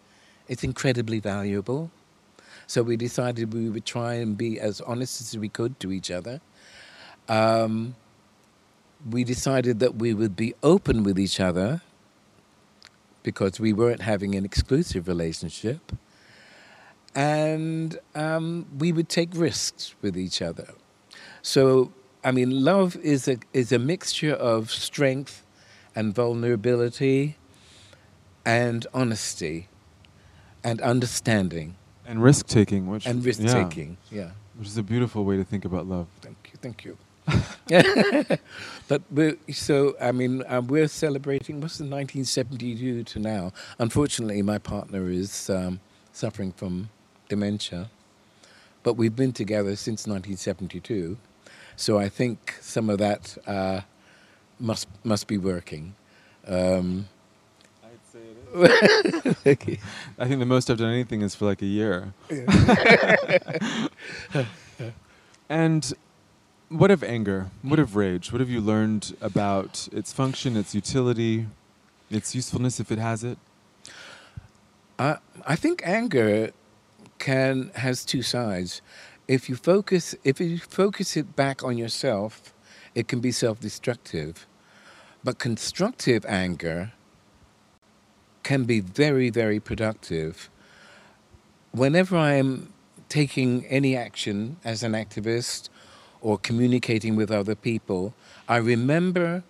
it's 0.49 0.65
incredibly 0.65 1.21
valuable. 1.21 1.91
So 2.67 2.83
we 2.83 2.97
decided 2.97 3.53
we 3.53 3.69
would 3.69 3.85
try 3.85 4.15
and 4.15 4.37
be 4.37 4.59
as 4.59 4.81
honest 4.81 5.21
as 5.21 5.37
we 5.39 5.49
could 5.49 5.79
to 5.81 5.93
each 5.93 6.11
other. 6.11 6.41
Um, 7.29 7.95
we 9.09 9.25
decided 9.25 9.79
that 9.79 9.97
we 9.97 10.13
would 10.13 10.37
be 10.37 10.55
open 10.63 11.03
with 11.05 11.19
each 11.19 11.41
other 11.41 11.83
because 13.23 13.61
we 13.61 13.73
weren't 13.73 14.03
having 14.03 14.35
an 14.35 14.45
exclusive 14.45 15.09
relationship. 15.09 15.93
And 17.15 17.99
um, 18.15 18.67
we 18.79 18.93
would 18.93 19.09
take 19.09 19.31
risks 19.35 19.95
with 20.01 20.17
each 20.17 20.41
other. 20.41 20.75
So, 21.43 21.93
I 22.23 22.31
mean, 22.31 22.65
love 22.65 22.97
is 22.97 23.27
a, 23.27 23.39
is 23.53 23.73
a 23.73 23.79
mixture 23.79 24.35
of 24.35 24.71
strength 24.71 25.45
and 25.97 26.15
vulnerability 26.15 27.37
and 28.45 28.87
honesty 28.95 29.69
and 30.63 30.81
understanding 30.81 31.77
and 32.07 32.23
risk 32.23 32.47
taking, 32.47 32.89
which 32.89 33.07
and 33.07 33.25
risk 33.25 33.41
taking. 33.43 33.97
Yeah. 34.11 34.23
yeah, 34.23 34.31
which 34.57 34.69
is 34.69 34.77
a 34.77 34.83
beautiful 34.83 35.25
way 35.25 35.37
to 35.37 35.45
think 35.45 35.65
about 35.65 35.87
love. 35.87 36.09
Thank 36.21 36.51
you, 36.53 36.59
thank 36.61 36.85
you. 36.85 36.99
but 38.89 39.03
we're, 39.11 39.37
so 39.53 39.97
I 40.01 40.13
mean 40.13 40.43
um, 40.49 40.67
we're 40.67 40.89
celebrating 40.89 41.61
what's 41.61 41.79
the 41.79 41.85
1972 41.85 43.05
to 43.05 43.19
now. 43.19 43.53
Unfortunately, 43.79 44.43
my 44.43 44.59
partner 44.59 45.11
is 45.11 45.51
um, 45.51 45.81
suffering 46.13 46.53
from 46.53 46.91
dementia, 47.29 47.91
but 48.83 48.95
we've 48.95 49.17
been 49.17 49.33
together 49.33 49.77
since 49.77 50.07
1972. 50.07 51.17
So 51.77 51.99
I 51.99 52.09
think 52.09 52.57
some 52.61 52.91
of 52.91 52.99
that 52.99 53.37
uh, 53.47 53.83
must 54.59 54.89
must 55.05 55.27
be 55.27 55.39
working. 55.39 55.95
Um, 56.47 57.09
okay. 58.55 59.79
I 60.19 60.27
think 60.27 60.41
the 60.41 60.47
most 60.47 60.71
I've 60.71 60.79
done 60.79 60.93
anything 60.93 61.23
is 61.23 61.35
for 61.35 61.47
like 61.47 61.63
a 61.63 61.67
year. 61.67 62.13
and 65.49 65.93
what 66.71 66.91
of 66.91 67.03
anger? 67.03 67.49
What 67.63 67.81
of 67.81 67.97
rage? 67.97 68.33
What 68.33 68.41
have 68.41 68.49
you 68.49 68.61
learned 68.61 69.17
about 69.21 69.89
its 69.93 70.13
function, 70.13 70.57
its 70.57 70.75
utility, 70.75 71.47
its 72.09 72.35
usefulness 72.35 72.79
if 72.81 72.91
it 72.91 72.99
has 72.99 73.25
it? 73.25 73.39
I 74.99 75.57
think 75.57 75.83
anger 75.85 76.53
can 77.19 77.71
has 77.75 78.05
two 78.05 78.23
sides. 78.23 78.83
If 79.27 79.49
you 79.49 79.57
focus 79.57 80.15
if 80.25 80.41
you 80.41 80.59
focus 80.59 81.17
it 81.17 81.35
back 81.35 81.65
on 81.65 81.77
yourself, 81.77 82.55
it 82.95 83.09
can 83.09 83.21
be 83.21 83.33
self-destructive. 83.33 84.47
But 85.25 85.39
constructive 85.39 86.25
anger 86.27 86.93
can 88.43 88.65
be 88.65 88.81
very, 88.81 89.31
very 89.31 89.59
productive. 89.59 90.51
Whenever 91.73 92.17
I'm 92.17 92.73
taking 93.09 93.67
any 93.67 93.97
action 93.97 94.57
as 94.65 94.83
an 94.83 94.93
activist 94.93 95.69
or 96.21 96.39
communicating 96.39 97.17
with 97.17 97.31
other 97.31 97.55
people, 97.55 98.15
I 98.49 98.57
remember 98.57 99.43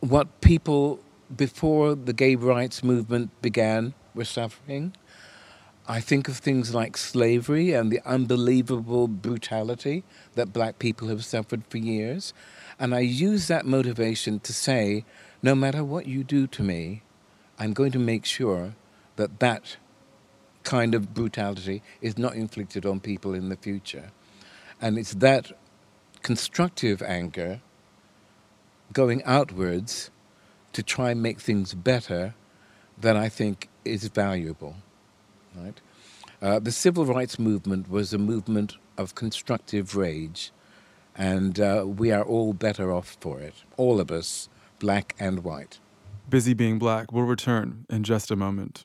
what 0.00 0.40
people 0.40 1.00
before 1.34 1.94
the 1.94 2.12
gay 2.12 2.36
rights 2.36 2.84
movement 2.84 3.30
began 3.42 3.94
were 4.14 4.24
suffering. 4.24 4.94
I 5.88 6.00
think 6.00 6.28
of 6.28 6.38
things 6.38 6.74
like 6.74 6.96
slavery 6.96 7.72
and 7.72 7.92
the 7.92 8.00
unbelievable 8.04 9.06
brutality 9.06 10.02
that 10.34 10.52
black 10.52 10.78
people 10.78 11.08
have 11.08 11.24
suffered 11.24 11.62
for 11.68 11.78
years. 11.78 12.34
And 12.78 12.94
I 12.94 13.00
use 13.00 13.46
that 13.48 13.64
motivation 13.64 14.40
to 14.40 14.52
say, 14.52 15.04
no 15.42 15.54
matter 15.54 15.84
what 15.84 16.06
you 16.06 16.24
do 16.24 16.46
to 16.48 16.62
me, 16.62 17.02
I'm 17.58 17.72
going 17.72 17.92
to 17.92 17.98
make 17.98 18.24
sure 18.24 18.74
that 19.14 19.38
that 19.38 19.76
kind 20.66 20.94
of 20.94 21.14
brutality 21.14 21.80
is 22.02 22.18
not 22.18 22.34
inflicted 22.34 22.84
on 22.84 23.00
people 23.00 23.32
in 23.32 23.48
the 23.48 23.56
future. 23.56 24.10
And 24.82 24.98
it's 24.98 25.14
that 25.14 25.52
constructive 26.22 27.00
anger 27.02 27.60
going 28.92 29.22
outwards 29.24 30.10
to 30.72 30.82
try 30.82 31.12
and 31.12 31.22
make 31.22 31.40
things 31.40 31.72
better 31.72 32.34
that 32.98 33.16
I 33.16 33.28
think 33.28 33.68
is 33.84 34.08
valuable. 34.08 34.76
Right? 35.54 35.80
Uh, 36.42 36.58
the 36.58 36.72
civil 36.72 37.06
rights 37.06 37.38
movement 37.38 37.88
was 37.88 38.12
a 38.12 38.18
movement 38.18 38.76
of 38.98 39.14
constructive 39.14 39.96
rage, 39.96 40.50
and 41.14 41.60
uh, 41.60 41.84
we 41.86 42.10
are 42.10 42.24
all 42.24 42.52
better 42.52 42.92
off 42.92 43.16
for 43.20 43.40
it, 43.40 43.54
all 43.76 44.00
of 44.00 44.10
us 44.10 44.48
black 44.78 45.14
and 45.18 45.44
white. 45.44 45.78
Busy 46.28 46.54
Being 46.54 46.78
Black 46.78 47.12
will 47.12 47.22
return 47.22 47.86
in 47.88 48.02
just 48.02 48.30
a 48.32 48.36
moment. 48.36 48.84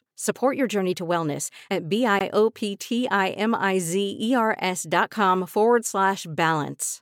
Support 0.21 0.55
your 0.55 0.67
journey 0.67 0.95
to 0.95 1.03
wellness 1.03 1.49
at 1.71 1.89
B-I-O-P-T-I-M-I-Z-E-R-S 1.89 4.85
dot 4.87 5.09
com 5.09 5.47
forward 5.47 5.83
slash 5.83 6.27
balance. 6.29 7.01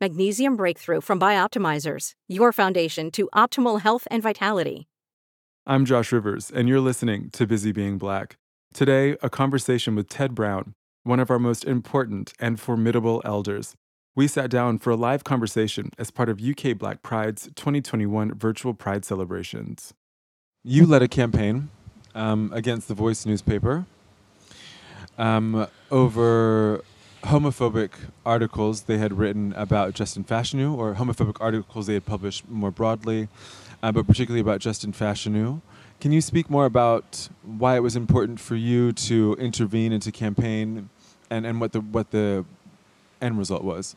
Magnesium 0.00 0.56
Breakthrough 0.56 1.00
from 1.00 1.20
Bioptimizers, 1.20 2.10
your 2.26 2.52
foundation 2.52 3.12
to 3.12 3.28
optimal 3.32 3.82
health 3.82 4.08
and 4.10 4.20
vitality. 4.20 4.88
I'm 5.64 5.84
Josh 5.84 6.10
Rivers, 6.10 6.50
and 6.50 6.68
you're 6.68 6.80
listening 6.80 7.30
to 7.34 7.46
Busy 7.46 7.70
Being 7.70 7.98
Black. 7.98 8.36
Today, 8.74 9.16
a 9.22 9.30
conversation 9.30 9.94
with 9.94 10.08
Ted 10.08 10.34
Brown, 10.34 10.74
one 11.04 11.20
of 11.20 11.30
our 11.30 11.38
most 11.38 11.64
important 11.64 12.32
and 12.40 12.58
formidable 12.58 13.22
elders. 13.24 13.76
We 14.16 14.26
sat 14.26 14.50
down 14.50 14.80
for 14.80 14.90
a 14.90 14.96
live 14.96 15.22
conversation 15.22 15.92
as 15.98 16.10
part 16.10 16.28
of 16.28 16.42
UK 16.42 16.76
Black 16.76 17.04
Pride's 17.04 17.44
2021 17.54 18.34
virtual 18.34 18.74
Pride 18.74 19.04
celebrations. 19.04 19.94
You 20.64 20.84
led 20.84 21.02
a 21.02 21.06
campaign 21.06 21.70
um, 22.16 22.50
against 22.52 22.88
the 22.88 22.94
Voice 22.94 23.24
newspaper 23.24 23.84
um, 25.18 25.66
over 25.90 26.82
homophobic 27.24 27.90
articles 28.24 28.82
they 28.82 28.98
had 28.98 29.16
written 29.18 29.52
about 29.56 29.94
Justin 29.94 30.24
Fashanu, 30.24 30.76
or 30.76 30.94
homophobic 30.94 31.36
articles 31.40 31.86
they 31.86 31.94
had 31.94 32.06
published 32.06 32.48
more 32.48 32.70
broadly, 32.70 33.28
uh, 33.82 33.92
but 33.92 34.06
particularly 34.06 34.40
about 34.40 34.60
Justin 34.60 34.92
Fashanu. 34.92 35.60
Can 36.00 36.12
you 36.12 36.20
speak 36.20 36.50
more 36.50 36.66
about 36.66 37.28
why 37.42 37.76
it 37.76 37.80
was 37.80 37.96
important 37.96 38.38
for 38.38 38.54
you 38.54 38.92
to 38.92 39.34
intervene 39.38 39.92
and 39.92 40.02
to 40.02 40.12
campaign, 40.12 40.90
and, 41.30 41.46
and 41.46 41.60
what 41.60 41.72
the 41.72 41.80
what 41.80 42.10
the 42.10 42.44
end 43.20 43.38
result 43.38 43.64
was? 43.64 43.96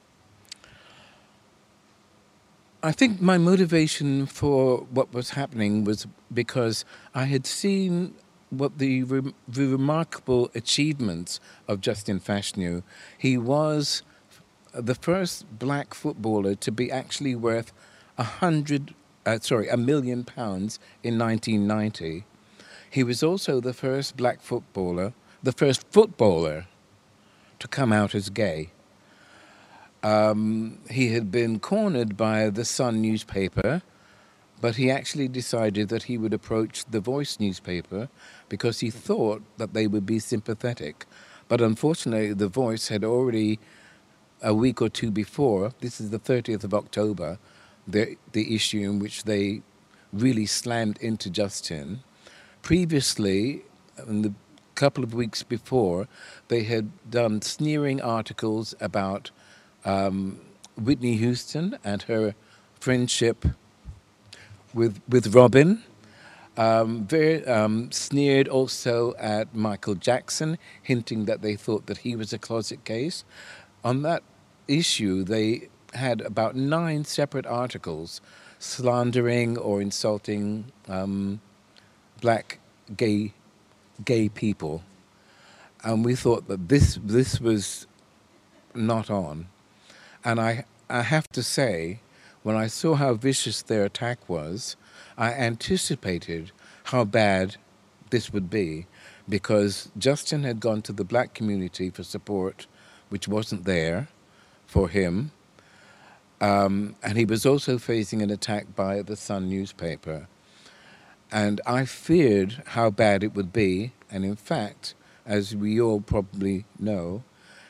I 2.82 2.94
think 2.94 3.20
my 3.20 3.38
motivation 3.38 4.26
for 4.26 4.88
what 4.90 5.14
was 5.14 5.32
happening 5.32 5.84
was 5.84 6.08
because 6.34 6.86
I 7.14 7.26
had 7.26 7.46
seen 7.46 8.16
what 8.52 8.78
the, 8.78 9.04
re- 9.04 9.34
the 9.50 9.68
remarkable 9.68 10.50
achievements 10.56 11.42
of 11.68 11.82
Justin 11.82 12.22
Fashanu. 12.22 12.84
He 13.18 13.38
was 13.38 14.02
the 14.74 14.96
first 14.96 15.60
black 15.60 15.94
footballer 15.94 16.56
to 16.56 16.72
be 16.72 16.90
actually 16.90 17.36
worth 17.36 17.74
a 18.18 18.24
hundred, 18.24 18.96
uh, 19.26 19.40
sorry, 19.40 19.68
a 19.68 19.76
million 19.76 20.24
pounds 20.24 20.80
in 21.04 21.20
1990. 21.20 22.24
He 22.90 23.04
was 23.04 23.22
also 23.22 23.60
the 23.60 23.74
first 23.74 24.16
black 24.16 24.40
footballer, 24.42 25.12
the 25.44 25.52
first 25.52 25.86
footballer 25.92 26.68
to 27.60 27.68
come 27.68 27.92
out 27.92 28.16
as 28.16 28.30
gay. 28.30 28.70
Um, 30.02 30.80
he 30.90 31.10
had 31.10 31.32
been 31.32 31.60
cornered 31.60 32.16
by 32.16 32.50
the 32.50 32.66
Sun 32.66 33.02
newspaper, 33.02 33.82
but 34.62 34.76
he 34.76 34.90
actually 34.92 35.28
decided 35.28 35.90
that 35.90 36.04
he 36.04 36.18
would 36.18 36.34
approach 36.34 36.86
the 36.86 37.00
Voice 37.00 37.40
newspaper 37.40 38.10
because 38.48 38.80
he 38.80 38.90
thought 38.90 39.42
that 39.58 39.74
they 39.74 39.88
would 39.88 40.06
be 40.06 40.20
sympathetic. 40.20 41.06
But 41.48 41.62
unfortunately, 41.62 42.34
the 42.34 42.48
Voice 42.48 42.88
had 42.90 43.04
already, 43.04 43.60
a 44.42 44.54
week 44.54 44.82
or 44.82 44.90
two 44.90 45.12
before, 45.12 45.74
this 45.80 46.00
is 46.00 46.12
the 46.12 46.20
30th 46.20 46.64
of 46.64 46.74
October, 46.74 47.40
the, 47.88 48.16
the 48.32 48.56
issue 48.56 48.80
in 48.80 49.00
which 49.00 49.24
they 49.24 49.62
really 50.14 50.46
slammed 50.46 50.98
into 51.02 51.30
Justin. 51.30 52.02
Previously, 52.62 53.64
in 54.08 54.22
the 54.22 54.34
couple 54.76 55.04
of 55.04 55.14
weeks 55.14 55.44
before, 55.44 56.08
they 56.48 56.64
had 56.64 56.90
done 57.10 57.42
sneering 57.42 58.02
articles 58.02 58.74
about 58.80 59.32
um, 59.86 60.40
Whitney 60.78 61.16
Houston 61.18 61.78
and 61.84 62.04
her 62.04 62.36
friendship 62.80 63.46
with 64.74 65.02
with 65.08 65.34
Robin. 65.36 65.84
Um, 66.58 67.06
very 67.06 67.46
um, 67.46 67.90
sneered 67.92 68.50
also 68.50 69.14
at 69.18 69.56
Michael 69.56 69.96
Jackson, 69.96 70.58
hinting 70.84 71.24
that 71.26 71.42
they 71.42 71.56
thought 71.56 71.86
that 71.86 72.00
he 72.00 72.18
was 72.18 72.34
a 72.34 72.38
closet 72.38 72.84
case. 72.84 73.24
On 73.84 74.02
that 74.02 74.24
issue, 74.68 75.24
they 75.24 75.70
had 75.94 76.20
about 76.22 76.56
nine 76.56 77.06
separate 77.06 77.46
articles 77.46 78.20
slandering 78.60 79.58
or 79.58 79.82
insulting 79.82 80.66
um, 80.90 81.40
black 82.20 82.60
gay 82.98 83.34
gay 84.04 84.28
people, 84.30 84.84
and 85.84 86.04
we 86.04 86.16
thought 86.16 86.48
that 86.48 86.68
this 86.68 87.00
this 87.04 87.40
was 87.40 87.88
not 88.76 89.10
on. 89.10 89.48
And 90.24 90.40
I 90.40 90.66
I 90.90 91.04
have 91.04 91.28
to 91.30 91.44
say, 91.44 92.00
when 92.42 92.56
I 92.56 92.68
saw 92.68 92.96
how 92.96 93.14
vicious 93.14 93.62
their 93.62 93.86
attack 93.86 94.28
was, 94.28 94.76
I 95.18 95.34
anticipated 95.34 96.52
how 96.86 97.04
bad 97.04 97.58
this 98.10 98.34
would 98.34 98.50
be, 98.50 98.88
because 99.28 99.92
Justin 99.98 100.44
had 100.44 100.60
gone 100.60 100.82
to 100.84 100.94
the 100.94 101.04
black 101.04 101.36
community 101.36 101.92
for 101.92 102.04
support, 102.04 102.66
which 103.10 103.28
wasn't 103.28 103.66
there 103.66 104.08
for 104.66 104.90
him. 104.90 105.32
Um, 106.42 106.96
and 107.04 107.18
he 107.18 107.26
was 107.26 107.46
also 107.46 107.78
facing 107.78 108.22
an 108.22 108.32
attack 108.32 108.76
by 108.76 109.02
the 109.04 109.16
Sun 109.16 109.50
newspaper. 109.50 110.28
And 111.32 111.62
I 111.68 111.86
feared 111.86 112.64
how 112.68 112.90
bad 112.90 113.24
it 113.24 113.36
would 113.36 113.54
be. 113.54 113.92
And 114.10 114.26
in 114.26 114.36
fact, 114.36 114.96
as 115.26 115.56
we 115.56 115.80
all 115.80 116.02
probably 116.02 116.66
know, 116.80 117.24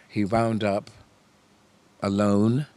he 0.07 0.23
wound 0.23 0.63
up 0.63 0.89
alone 2.01 2.67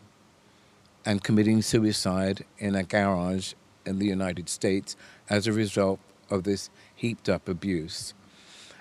and 1.04 1.22
committing 1.22 1.62
suicide 1.62 2.44
in 2.58 2.74
a 2.74 2.82
garage 2.82 3.54
in 3.84 3.98
the 3.98 4.06
United 4.06 4.48
States 4.48 4.96
as 5.28 5.46
a 5.46 5.52
result 5.52 6.00
of 6.30 6.44
this 6.44 6.70
heaped 6.94 7.28
up 7.28 7.48
abuse. 7.48 8.14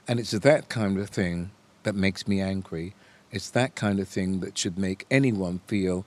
And 0.08 0.20
it's 0.20 0.32
that 0.32 0.70
kind 0.70 0.98
of 0.98 1.10
thing 1.10 1.52
that 1.84 1.96
makes 1.96 2.28
me 2.28 2.40
angry. 2.42 2.94
It's 3.32 3.50
that 3.52 3.76
kind 3.76 4.00
of 4.00 4.08
thing 4.08 4.40
that 4.42 4.58
should 4.58 4.78
make 4.78 5.06
anyone 5.10 5.62
feel 5.68 6.06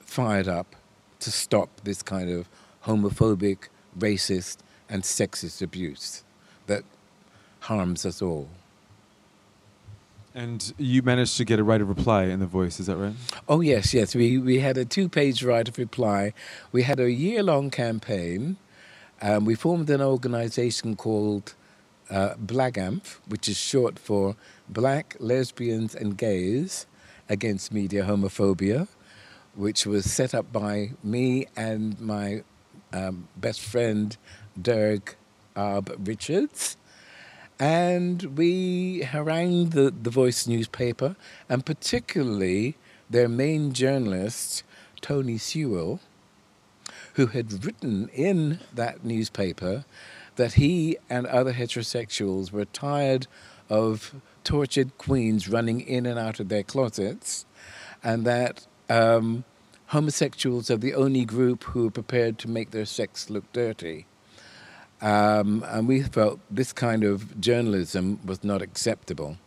fired 0.00 0.48
up 0.48 0.74
to 1.20 1.30
stop 1.30 1.68
this 1.84 2.02
kind 2.02 2.30
of 2.30 2.48
homophobic, 2.84 3.68
racist, 3.98 4.58
and 4.88 5.02
sexist 5.02 5.62
abuse 5.62 6.24
that 6.66 6.82
harms 7.60 8.04
us 8.06 8.22
all. 8.22 8.48
And 10.34 10.72
you 10.78 11.02
managed 11.02 11.36
to 11.38 11.44
get 11.44 11.58
a 11.58 11.64
right 11.64 11.80
of 11.80 11.88
reply 11.88 12.24
in 12.24 12.38
the 12.38 12.46
voice, 12.46 12.78
is 12.78 12.86
that 12.86 12.96
right? 12.96 13.14
Oh, 13.48 13.60
yes, 13.60 13.92
yes. 13.92 14.14
We, 14.14 14.38
we 14.38 14.60
had 14.60 14.78
a 14.78 14.84
two 14.84 15.08
page 15.08 15.42
right 15.42 15.68
of 15.68 15.76
reply. 15.76 16.32
We 16.70 16.84
had 16.84 17.00
a 17.00 17.10
year 17.10 17.42
long 17.42 17.70
campaign. 17.70 18.56
Um, 19.20 19.44
we 19.44 19.54
formed 19.54 19.90
an 19.90 20.00
organization 20.00 20.94
called 20.94 21.54
uh, 22.08 22.34
BLAGAMF, 22.36 23.18
which 23.26 23.48
is 23.48 23.56
short 23.56 23.98
for 23.98 24.36
Black 24.68 25.16
Lesbians 25.18 25.94
and 25.94 26.16
Gays 26.16 26.86
Against 27.28 27.72
Media 27.72 28.04
Homophobia, 28.04 28.88
which 29.54 29.86
was 29.86 30.10
set 30.10 30.34
up 30.34 30.52
by 30.52 30.92
me 31.02 31.46
and 31.56 32.00
my 32.00 32.42
um, 32.92 33.28
best 33.36 33.60
friend, 33.60 34.16
Dirk 34.60 35.16
Arb 35.56 35.94
Richards. 36.06 36.76
And 37.60 38.38
we 38.38 39.02
harangued 39.02 39.72
the, 39.72 39.90
the 39.90 40.08
Voice 40.08 40.46
newspaper, 40.46 41.14
and 41.46 41.64
particularly 41.64 42.76
their 43.10 43.28
main 43.28 43.74
journalist, 43.74 44.62
Tony 45.02 45.36
Sewell, 45.36 46.00
who 47.14 47.26
had 47.26 47.62
written 47.66 48.08
in 48.14 48.60
that 48.74 49.04
newspaper 49.04 49.84
that 50.36 50.54
he 50.54 50.96
and 51.10 51.26
other 51.26 51.52
heterosexuals 51.52 52.50
were 52.50 52.64
tired 52.64 53.26
of 53.68 54.14
tortured 54.42 54.96
queens 54.96 55.46
running 55.46 55.82
in 55.82 56.06
and 56.06 56.18
out 56.18 56.40
of 56.40 56.48
their 56.48 56.62
closets, 56.62 57.44
and 58.02 58.24
that 58.24 58.66
um, 58.88 59.44
homosexuals 59.88 60.70
are 60.70 60.78
the 60.78 60.94
only 60.94 61.26
group 61.26 61.64
who 61.64 61.88
are 61.88 61.90
prepared 61.90 62.38
to 62.38 62.48
make 62.48 62.70
their 62.70 62.86
sex 62.86 63.28
look 63.28 63.52
dirty. 63.52 64.06
Um, 65.02 65.64
and 65.68 65.88
we 65.88 66.02
felt 66.02 66.40
this 66.50 66.72
kind 66.72 67.04
of 67.04 67.40
journalism 67.40 68.20
was 68.24 68.44
not 68.44 68.60
acceptable. 68.60 69.38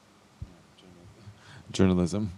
Journalism. 1.72 2.32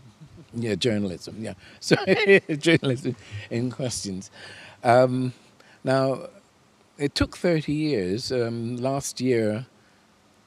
Yeah, 0.54 0.76
journalism. 0.76 1.36
Yeah, 1.40 1.54
sorry, 1.80 2.42
journalism 2.58 3.16
in 3.50 3.72
questions. 3.72 4.32
Um, 4.84 5.34
now, 5.84 6.28
it 6.98 7.16
took 7.16 7.38
30 7.38 7.74
years. 7.74 8.32
Um, 8.32 8.78
last 8.78 9.20
year, 9.20 9.66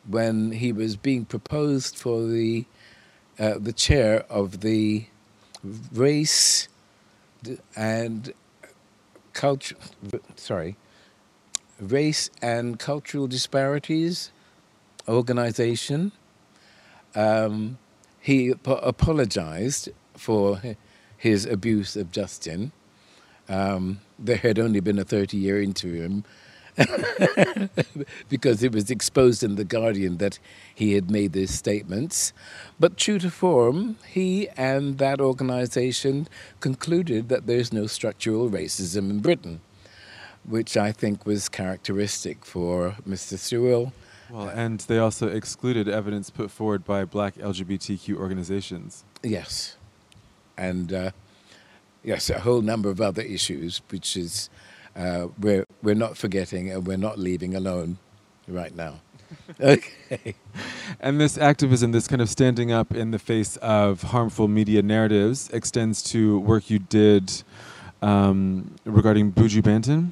when 0.07 0.53
he 0.53 0.73
was 0.73 0.97
being 0.97 1.25
proposed 1.25 1.97
for 1.97 2.27
the 2.27 2.65
uh, 3.39 3.55
the 3.59 3.73
chair 3.73 4.25
of 4.29 4.63
the 4.63 5.07
race 5.93 6.67
and 7.77 8.33
culture, 9.33 9.77
sorry, 10.35 10.77
race 11.81 12.31
and 12.43 12.79
cultural 12.79 13.27
disparities 13.27 14.31
organization. 15.09 16.13
Um, 17.15 17.79
he 18.21 18.51
ap- 18.51 18.67
apologized 18.83 19.89
for 20.15 20.61
his 21.17 21.47
abuse 21.47 21.97
of 21.97 22.13
Justin. 22.13 22.73
Um, 23.49 24.01
there 24.19 24.37
had 24.37 24.59
only 24.59 24.81
been 24.81 24.99
a 24.99 25.05
30 25.05 25.37
year 25.37 25.63
interim 25.63 26.25
because 28.29 28.63
it 28.63 28.73
was 28.73 28.91
exposed 28.91 29.43
in 29.43 29.57
The 29.57 29.65
Guardian 29.65 30.19
that 30.19 30.39
he 30.75 30.93
had 30.93 31.11
made 31.11 31.33
these 31.33 31.53
statements. 31.53 32.33
But 32.79 32.97
true 32.97 33.19
to 33.19 33.31
form, 33.31 33.97
he 34.07 34.49
and 34.51 34.99
that 34.99 35.21
organization 35.21 36.29
concluded 36.61 37.29
that 37.31 37.47
there's 37.47 37.73
no 37.73 37.87
structural 37.87 38.49
racism 38.49 39.11
in 39.11 39.21
Britain, 39.21 39.61
which 40.45 40.77
I 40.77 40.93
think 40.93 41.27
was 41.27 41.49
characteristic 41.49 42.45
for 42.45 42.97
Mr. 43.07 43.39
Sewell. 43.39 43.93
Well, 44.31 44.49
and 44.49 44.81
they 44.81 44.99
also 44.99 45.29
excluded 45.29 45.89
evidence 45.89 46.31
put 46.31 46.51
forward 46.51 46.85
by 46.85 47.05
black 47.05 47.37
LGBTQ 47.37 48.17
organizations. 48.17 49.05
Yes. 49.23 49.77
And 50.57 50.93
uh, 50.93 51.11
yes, 52.03 52.29
a 52.29 52.41
whole 52.41 52.61
number 52.61 52.91
of 52.91 53.01
other 53.01 53.23
issues, 53.23 53.81
which 53.89 54.17
is 54.17 54.51
uh, 54.95 55.29
we're, 55.39 55.65
we're 55.83 55.95
not 55.95 56.17
forgetting 56.17 56.71
and 56.71 56.87
we're 56.87 56.99
not 56.99 57.19
leaving 57.19 57.55
alone 57.55 57.99
right 58.47 58.75
now. 58.75 59.01
okay. 59.61 60.35
And 61.01 61.21
this 61.21 61.39
activism, 61.39 61.93
this 61.93 62.09
kind 62.09 62.23
of 62.23 62.29
standing 62.29 62.73
up 62.73 62.95
in 62.95 63.11
the 63.11 63.19
face 63.19 63.57
of 63.59 64.03
harmful 64.03 64.49
media 64.49 64.83
narratives, 64.83 65.51
extends 65.51 66.03
to 66.05 66.39
work 66.41 66.71
you 66.71 66.79
did 66.79 67.43
um, 68.03 68.75
regarding 68.85 69.33
Buju 69.33 69.63
Banton? 69.63 70.11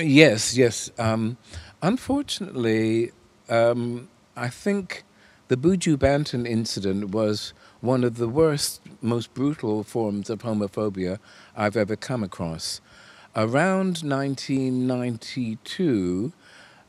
Yes, 0.00 0.56
yes. 0.56 0.90
Um, 0.98 1.36
unfortunately, 1.82 3.12
um, 3.48 4.08
I 4.34 4.48
think 4.48 5.04
the 5.48 5.56
Buju 5.56 5.98
Banton 5.98 6.48
incident 6.48 7.10
was 7.10 7.52
one 7.82 8.02
of 8.02 8.16
the 8.16 8.26
worst, 8.28 8.80
most 9.02 9.34
brutal 9.34 9.82
forms 9.84 10.30
of 10.30 10.38
homophobia 10.40 11.18
I've 11.54 11.76
ever 11.76 11.94
come 11.94 12.24
across. 12.24 12.80
Around 13.36 13.98
1992, 14.02 16.32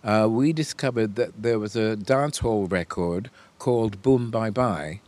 uh, 0.04 0.28
we 0.32 0.54
discovered 0.54 1.16
that 1.16 1.44
there 1.44 1.60
was 1.60 1.76
a 1.76 1.96
dance 1.98 2.38
hall 2.40 2.66
record 2.68 3.30
called 3.60 4.02
Boom 4.02 4.32
Bye 4.32 4.50
Bye, 4.50 5.02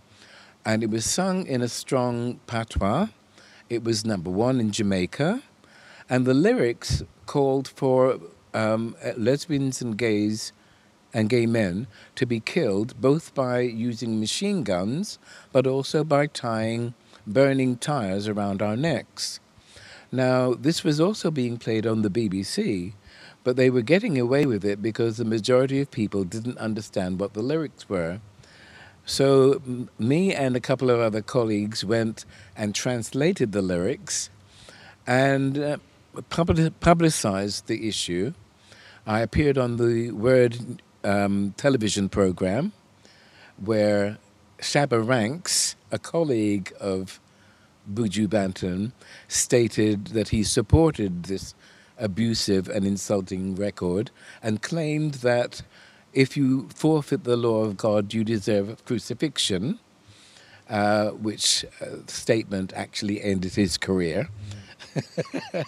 and 0.66 0.84
it 0.84 0.90
was 0.90 1.06
sung 1.06 1.48
in 1.48 1.62
a 1.62 1.70
strong 1.70 2.42
patois. 2.46 3.08
It 3.70 3.86
was 3.86 4.04
number 4.06 4.30
one 4.30 4.60
in 4.60 4.72
Jamaica, 4.72 5.44
and 6.10 6.26
the 6.26 6.34
lyrics 6.34 7.04
called 7.26 7.68
for 7.68 8.20
um, 8.54 8.96
lesbians 9.18 9.82
and 9.82 9.98
gays 9.98 10.54
and 11.14 11.30
gay 11.30 11.46
men 11.46 11.88
to 12.16 12.26
be 12.26 12.40
killed 12.40 13.00
both 13.00 13.34
by 13.34 13.60
using 13.62 14.20
machine 14.20 14.64
guns 14.64 15.18
but 15.52 15.66
also 15.66 16.04
by 16.04 16.28
tying 16.28 16.94
burning 17.26 17.78
tires 17.78 18.28
around 18.28 18.62
our 18.62 18.76
necks. 18.76 19.40
Now, 20.12 20.54
this 20.54 20.84
was 20.84 21.00
also 21.00 21.32
being 21.32 21.58
played 21.58 21.86
on 21.88 22.02
the 22.02 22.10
BBC, 22.10 22.94
but 23.44 23.56
they 23.56 23.70
were 23.70 23.82
getting 23.82 24.20
away 24.20 24.46
with 24.46 24.64
it 24.64 24.82
because 24.82 25.18
the 25.18 25.26
majority 25.26 25.82
of 25.82 25.92
people 25.92 26.24
didn't 26.24 26.58
understand 26.58 27.20
what 27.20 27.34
the 27.34 27.42
lyrics 27.42 27.90
were. 27.90 28.20
So, 29.06 29.62
me 30.00 30.34
and 30.34 30.56
a 30.56 30.60
couple 30.60 30.90
of 30.90 31.00
other 31.00 31.22
colleagues 31.22 31.84
went 31.84 32.26
and 32.56 32.74
translated 32.74 33.52
the 33.52 33.62
lyrics, 33.62 34.30
and 35.06 35.58
uh, 35.58 35.78
publicized 36.30 37.68
the 37.68 37.88
issue. 37.88 38.34
I 39.08 39.22
appeared 39.22 39.58
on 39.58 39.78
the 39.78 40.12
Word 40.12 40.82
um, 41.04 41.54
television 41.58 42.10
program 42.10 42.74
where 43.58 44.18
Shabba 44.60 45.06
Ranks, 45.06 45.76
a 45.92 46.00
colleague 46.00 46.74
of 46.80 47.20
Buju 47.92 48.28
Banton, 48.28 48.92
stated 49.28 50.08
that 50.08 50.30
he 50.30 50.44
supported 50.44 51.24
this 51.24 51.54
abusive 51.98 52.68
and 52.68 52.86
insulting 52.86 53.56
record 53.56 54.12
and 54.42 54.62
claimed 54.62 55.16
that 55.16 55.62
if 56.14 56.36
you 56.38 56.70
forfeit 56.74 57.26
the 57.26 57.38
law 57.38 57.64
of 57.64 57.78
God, 57.78 58.14
you 58.14 58.24
deserve 58.24 58.84
crucifixion, 58.86 59.80
uh, 60.70 61.10
which 61.10 61.66
uh, 61.82 61.98
statement 62.08 62.74
actually 62.74 63.22
ended 63.22 63.56
his 63.56 63.78
career. 63.78 64.30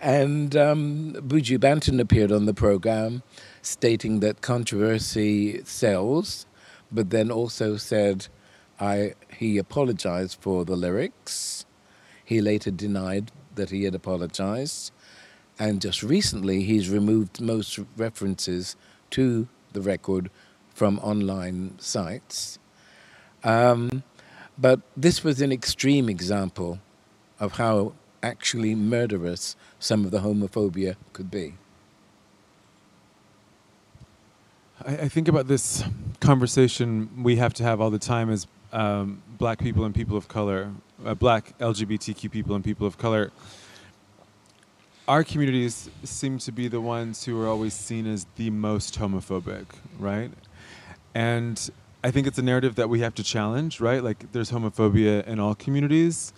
and 0.00 0.56
um, 0.56 1.12
Buju 1.12 1.58
Banton 1.58 2.00
appeared 2.00 2.32
on 2.32 2.46
the 2.46 2.54
program 2.54 3.22
stating 3.62 4.20
that 4.20 4.40
controversy 4.40 5.62
sells, 5.64 6.46
but 6.90 7.10
then 7.10 7.30
also 7.30 7.76
said 7.76 8.28
I, 8.80 9.14
he 9.38 9.58
apologized 9.58 10.38
for 10.40 10.64
the 10.64 10.76
lyrics. 10.76 11.64
He 12.24 12.40
later 12.40 12.70
denied 12.70 13.30
that 13.54 13.70
he 13.70 13.84
had 13.84 13.94
apologized. 13.94 14.92
And 15.58 15.80
just 15.80 16.02
recently, 16.02 16.64
he's 16.64 16.88
removed 16.90 17.40
most 17.40 17.78
references 17.96 18.76
to 19.10 19.46
the 19.72 19.80
record 19.80 20.30
from 20.74 20.98
online 20.98 21.78
sites. 21.78 22.58
Um, 23.44 24.02
but 24.58 24.80
this 24.96 25.22
was 25.22 25.40
an 25.40 25.52
extreme 25.52 26.08
example 26.08 26.80
of 27.38 27.52
how 27.52 27.92
actually 28.24 28.74
murderous 28.74 29.56
some 29.78 30.04
of 30.04 30.10
the 30.10 30.18
homophobia 30.18 30.96
could 31.12 31.30
be. 31.30 31.54
I, 34.84 34.92
I 34.96 35.08
think 35.08 35.28
about 35.28 35.46
this 35.46 35.84
conversation 36.20 37.22
we 37.22 37.36
have 37.36 37.54
to 37.54 37.62
have 37.62 37.80
all 37.80 37.90
the 37.90 37.98
time 37.98 38.30
as 38.30 38.46
um, 38.72 39.22
black 39.38 39.58
people 39.58 39.84
and 39.84 39.94
people 39.94 40.16
of 40.16 40.26
color, 40.26 40.70
uh, 41.04 41.14
black 41.14 41.56
LGBTQ 41.58 42.30
people 42.30 42.54
and 42.54 42.64
people 42.64 42.86
of 42.86 42.98
color 42.98 43.30
our 45.06 45.22
communities 45.22 45.90
seem 46.02 46.38
to 46.38 46.52
be 46.52 46.68
the 46.68 46.80
ones 46.80 47.24
who 47.24 47.40
are 47.42 47.46
always 47.46 47.74
seen 47.74 48.06
as 48.06 48.26
the 48.36 48.50
most 48.50 48.98
homophobic, 48.98 49.66
right? 49.98 50.30
And 51.14 51.70
I 52.02 52.10
think 52.10 52.26
it's 52.26 52.38
a 52.38 52.42
narrative 52.42 52.76
that 52.76 52.88
we 52.88 53.00
have 53.00 53.14
to 53.16 53.22
challenge, 53.22 53.80
right? 53.80 54.02
Like 54.02 54.32
there's 54.32 54.50
homophobia 54.50 55.26
in 55.26 55.38
all 55.40 55.54
communities. 55.54 56.32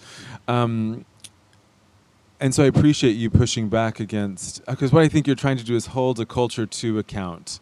Um, 0.49 1.05
and 2.41 2.55
so 2.55 2.65
I 2.65 2.67
appreciate 2.67 3.17
you 3.17 3.31
pushing 3.31 3.69
back 3.69 4.01
against, 4.01 4.65
because 4.67 4.93
what 4.93 5.03
I 5.03 5.09
think 5.09 5.27
you're 5.27 5.37
trying 5.37 5.57
to 5.57 5.65
do 5.65 5.75
is 5.75 5.87
hold 5.87 6.21
a 6.21 6.27
culture 6.27 6.67
to 6.67 6.99
account, 6.99 7.61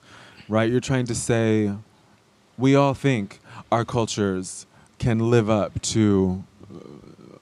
right? 0.49 0.71
You're 0.71 0.81
trying 0.81 1.07
to 1.07 1.15
say, 1.15 1.73
we 2.59 2.75
all 2.75 2.95
think 2.95 3.41
our 3.71 3.85
cultures 3.85 4.67
can 4.99 5.19
live 5.31 5.49
up 5.51 5.81
to 5.83 6.45
uh, 6.73 6.79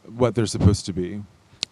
what 0.06 0.34
they're 0.34 0.46
supposed 0.46 0.86
to 0.86 0.92
be. 0.92 1.22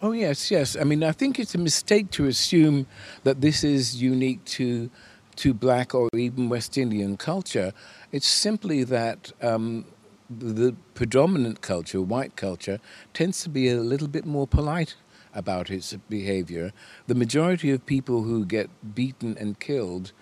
Oh, 0.03 0.13
yes, 0.13 0.51
yes. 0.51 0.77
I 0.81 0.85
mean, 0.85 1.05
I 1.05 1.13
think 1.13 1.39
it's 1.39 1.55
a 1.55 1.59
mistake 1.59 2.11
to 2.13 2.27
assume 2.27 2.87
that 3.25 3.43
this 3.43 3.63
is 3.63 4.01
unique 4.01 4.43
to, 4.47 4.91
to 5.37 5.53
black 5.53 5.95
or 5.95 6.09
even 6.15 6.49
West 6.49 6.79
Indian 6.79 7.19
culture. 7.19 7.75
It's 8.11 8.27
simply 8.27 8.83
that 8.85 9.33
um, 9.43 9.85
the 10.31 10.75
predominant 10.95 11.61
culture, 11.61 12.01
white 12.01 12.35
culture, 12.37 12.79
tends 13.13 13.43
to 13.43 13.51
be 13.51 13.69
a 13.69 13.77
little 13.77 14.09
bit 14.09 14.25
more 14.25 14.47
polite 14.47 14.95
about 15.35 15.71
its 15.71 15.95
behavior. 16.09 16.73
The 17.07 17.15
majority 17.15 17.71
of 17.71 17.87
people 17.87 18.23
who 18.23 18.45
get 18.45 18.69
beaten 18.95 19.37
and 19.39 19.59
killed 19.59 20.13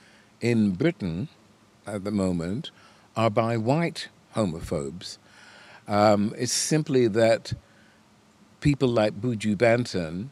in 0.40 0.72
Britain 0.72 1.28
at 1.86 2.04
the 2.04 2.10
moment 2.10 2.70
are 3.16 3.30
by 3.30 3.56
white 3.56 4.08
homophobes. 4.34 5.18
Um, 5.86 6.34
it's 6.36 6.52
simply 6.52 7.08
that 7.08 7.54
people 8.60 8.88
like 8.88 9.20
Buju 9.20 9.56
Banton 9.56 10.28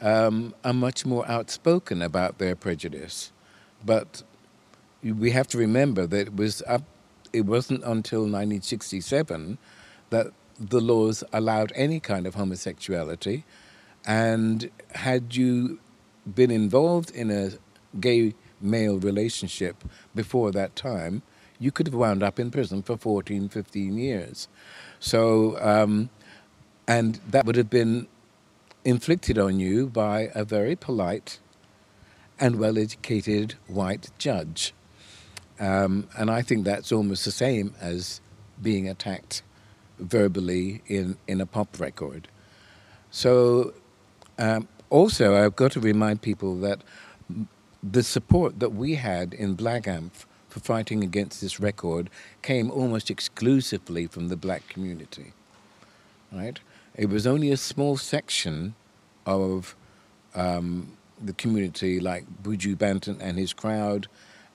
um, 0.00 0.54
are 0.64 0.72
much 0.72 1.06
more 1.06 1.28
outspoken 1.28 2.02
about 2.02 2.38
their 2.38 2.54
prejudice. 2.54 3.32
But 3.84 4.22
we 5.02 5.30
have 5.30 5.48
to 5.48 5.58
remember 5.58 6.06
that 6.06 6.28
it 6.28 6.36
was 6.36 6.62
up, 6.66 6.82
it 7.32 7.42
wasn't 7.42 7.82
until 7.84 8.20
1967 8.20 9.58
that 10.10 10.28
the 10.58 10.80
laws 10.80 11.22
allowed 11.32 11.72
any 11.74 12.00
kind 12.00 12.26
of 12.26 12.34
homosexuality. 12.34 13.44
And 14.08 14.70
had 14.94 15.36
you 15.36 15.78
been 16.34 16.50
involved 16.50 17.10
in 17.10 17.30
a 17.30 17.50
gay 18.00 18.34
male 18.60 18.98
relationship 18.98 19.84
before 20.14 20.50
that 20.52 20.74
time, 20.74 21.22
you 21.60 21.70
could 21.70 21.86
have 21.86 21.94
wound 21.94 22.22
up 22.22 22.40
in 22.40 22.50
prison 22.50 22.82
for 22.82 22.96
14, 22.96 23.48
15 23.48 23.98
years. 23.98 24.48
So 24.98 25.58
um, 25.60 26.10
and 26.88 27.20
that 27.28 27.44
would 27.44 27.56
have 27.56 27.68
been 27.68 28.08
inflicted 28.84 29.38
on 29.38 29.60
you 29.60 29.86
by 29.86 30.30
a 30.34 30.44
very 30.44 30.74
polite 30.74 31.38
and 32.40 32.58
well 32.58 32.78
educated 32.78 33.54
white 33.66 34.10
judge. 34.16 34.72
Um, 35.60 36.08
and 36.16 36.30
I 36.30 36.40
think 36.40 36.64
that's 36.64 36.90
almost 36.90 37.24
the 37.26 37.30
same 37.30 37.74
as 37.80 38.20
being 38.62 38.88
attacked 38.88 39.42
verbally 39.98 40.82
in, 40.86 41.18
in 41.26 41.40
a 41.40 41.46
pop 41.46 41.78
record. 41.78 42.28
So, 43.10 43.74
um, 44.38 44.68
also, 44.90 45.36
I've 45.36 45.56
got 45.56 45.72
to 45.72 45.80
remind 45.80 46.22
people 46.22 46.56
that 46.60 46.80
the 47.82 48.02
support 48.02 48.60
that 48.60 48.70
we 48.70 48.94
had 48.94 49.34
in 49.34 49.54
Black 49.54 49.84
Amph 49.84 50.26
for 50.48 50.60
fighting 50.60 51.04
against 51.04 51.40
this 51.40 51.60
record 51.60 52.08
came 52.42 52.70
almost 52.70 53.10
exclusively 53.10 54.06
from 54.06 54.28
the 54.28 54.36
black 54.36 54.66
community. 54.68 55.32
Right? 56.32 56.58
It 56.94 57.10
was 57.10 57.26
only 57.26 57.50
a 57.50 57.56
small 57.56 57.96
section 57.96 58.74
of 59.26 59.76
um, 60.34 60.96
the 61.22 61.34
community, 61.34 62.00
like 62.00 62.24
Buju 62.42 62.76
Banton 62.76 63.18
and 63.20 63.38
his 63.38 63.52
crowd, 63.52 64.06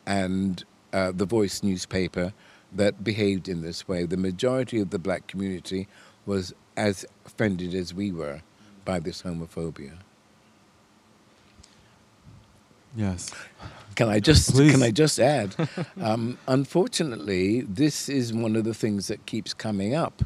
and 0.06 0.64
uh, 0.92 1.12
the 1.12 1.26
Voice 1.26 1.62
newspaper, 1.62 2.34
that 2.72 3.04
behaved 3.04 3.48
in 3.48 3.62
this 3.62 3.88
way. 3.88 4.06
The 4.06 4.18
majority 4.18 4.80
of 4.80 4.90
the 4.90 5.00
black 5.00 5.28
community 5.28 5.88
was 6.26 6.54
as 6.76 7.06
offended 7.26 7.76
as 7.76 7.94
we 7.94 8.12
were 8.12 8.42
by 8.86 9.00
this 9.00 9.24
homophobia. 9.24 9.94
Yes. 12.96 13.34
Can 13.96 14.10
I 14.10 14.20
just 14.20 14.52
Please. 14.52 14.72
can 14.72 14.84
I 14.84 14.92
just 14.92 15.20
add? 15.20 15.56
um, 16.02 16.38
unfortunately, 16.48 17.62
this 17.62 18.10
is 18.10 18.34
one 18.34 18.56
of 18.56 18.64
the 18.64 18.74
things 18.74 19.08
that 19.08 19.26
keeps 19.26 19.54
coming 19.54 19.96
up 19.96 20.24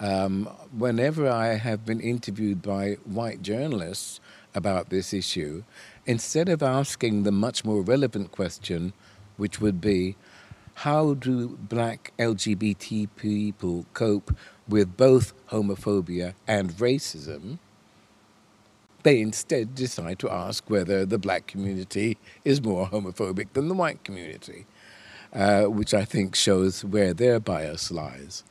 um, 0.00 0.46
whenever 0.76 1.28
I 1.28 1.54
have 1.54 1.84
been 1.84 2.00
interviewed 2.00 2.62
by 2.62 2.94
white 3.04 3.42
journalists 3.42 4.20
about 4.54 4.90
this 4.90 5.12
issue, 5.12 5.64
instead 6.06 6.48
of 6.48 6.62
asking 6.62 7.24
the 7.24 7.32
much 7.32 7.64
more 7.64 7.82
relevant 7.82 8.32
question, 8.32 8.92
which 9.36 9.60
would 9.60 9.80
be, 9.80 10.16
how 10.74 11.14
do 11.14 11.48
black 11.48 12.12
LGBT 12.18 13.08
people 13.16 13.86
cope 13.92 14.34
with 14.68 14.96
both 14.96 15.32
homophobia 15.48 16.34
and 16.46 16.70
racism? 16.74 17.58
They 19.02 19.20
instead 19.20 19.74
decide 19.74 20.18
to 20.20 20.30
ask 20.30 20.68
whether 20.68 21.06
the 21.06 21.18
black 21.18 21.46
community 21.46 22.18
is 22.44 22.62
more 22.62 22.88
homophobic 22.88 23.52
than 23.52 23.68
the 23.68 23.74
white 23.74 24.02
community, 24.04 24.66
uh, 25.32 25.64
which 25.64 25.94
I 25.94 26.04
think 26.04 26.34
shows 26.34 26.84
where 26.84 27.14
their 27.14 27.38
bias 27.38 27.90
lies. 27.90 28.44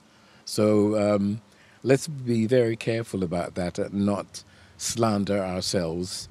So 0.45 0.97
um, 0.97 1.41
let's 1.83 2.07
be 2.07 2.47
very 2.47 2.75
careful 2.75 3.23
about 3.23 3.55
that 3.55 3.77
and 3.77 4.05
not 4.05 4.43
slander 4.77 5.39
ourselves 5.39 6.29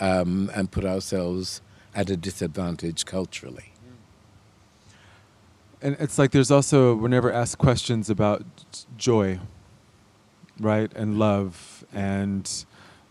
um, 0.00 0.50
and 0.54 0.70
put 0.70 0.84
ourselves 0.84 1.60
at 1.94 2.10
a 2.10 2.16
disadvantage 2.16 3.04
culturally. 3.04 3.72
And 5.82 5.96
it's 5.98 6.18
like 6.18 6.30
there's 6.30 6.50
also, 6.50 6.94
we're 6.94 7.08
never 7.08 7.32
asked 7.32 7.58
questions 7.58 8.08
about 8.08 8.44
joy, 8.96 9.38
right? 10.58 10.92
And 10.94 11.18
love 11.18 11.84
and 11.92 12.64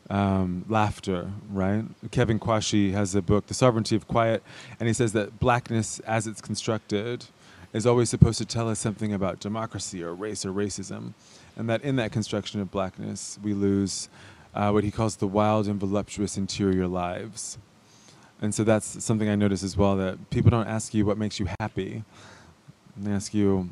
um, 0.09 0.65
laughter, 0.69 1.31
right? 1.49 1.83
Kevin 2.11 2.39
Quashie 2.39 2.91
has 2.91 3.15
a 3.15 3.21
book, 3.21 3.47
The 3.47 3.53
Sovereignty 3.53 3.95
of 3.95 4.07
Quiet, 4.07 4.43
and 4.79 4.87
he 4.87 4.93
says 4.93 5.13
that 5.13 5.39
blackness, 5.39 5.99
as 6.01 6.27
it's 6.27 6.41
constructed, 6.41 7.25
is 7.73 7.85
always 7.85 8.09
supposed 8.09 8.37
to 8.37 8.45
tell 8.45 8.69
us 8.69 8.79
something 8.79 9.13
about 9.13 9.39
democracy 9.39 10.03
or 10.03 10.13
race 10.13 10.45
or 10.45 10.51
racism, 10.51 11.13
and 11.57 11.69
that 11.69 11.83
in 11.83 11.95
that 11.97 12.11
construction 12.11 12.61
of 12.61 12.71
blackness, 12.71 13.39
we 13.43 13.53
lose 13.53 14.09
uh, 14.53 14.71
what 14.71 14.83
he 14.83 14.91
calls 14.91 15.17
the 15.17 15.27
wild 15.27 15.67
and 15.67 15.79
voluptuous 15.79 16.37
interior 16.37 16.87
lives. 16.87 17.57
And 18.41 18.53
so 18.53 18.63
that's 18.63 19.03
something 19.03 19.29
I 19.29 19.35
notice 19.35 19.63
as 19.63 19.75
well 19.75 19.95
that 19.97 20.29
people 20.29 20.51
don't 20.51 20.67
ask 20.67 20.93
you 20.93 21.05
what 21.05 21.17
makes 21.17 21.39
you 21.39 21.47
happy. 21.59 22.03
They 22.97 23.11
ask 23.11 23.33
you, 23.33 23.71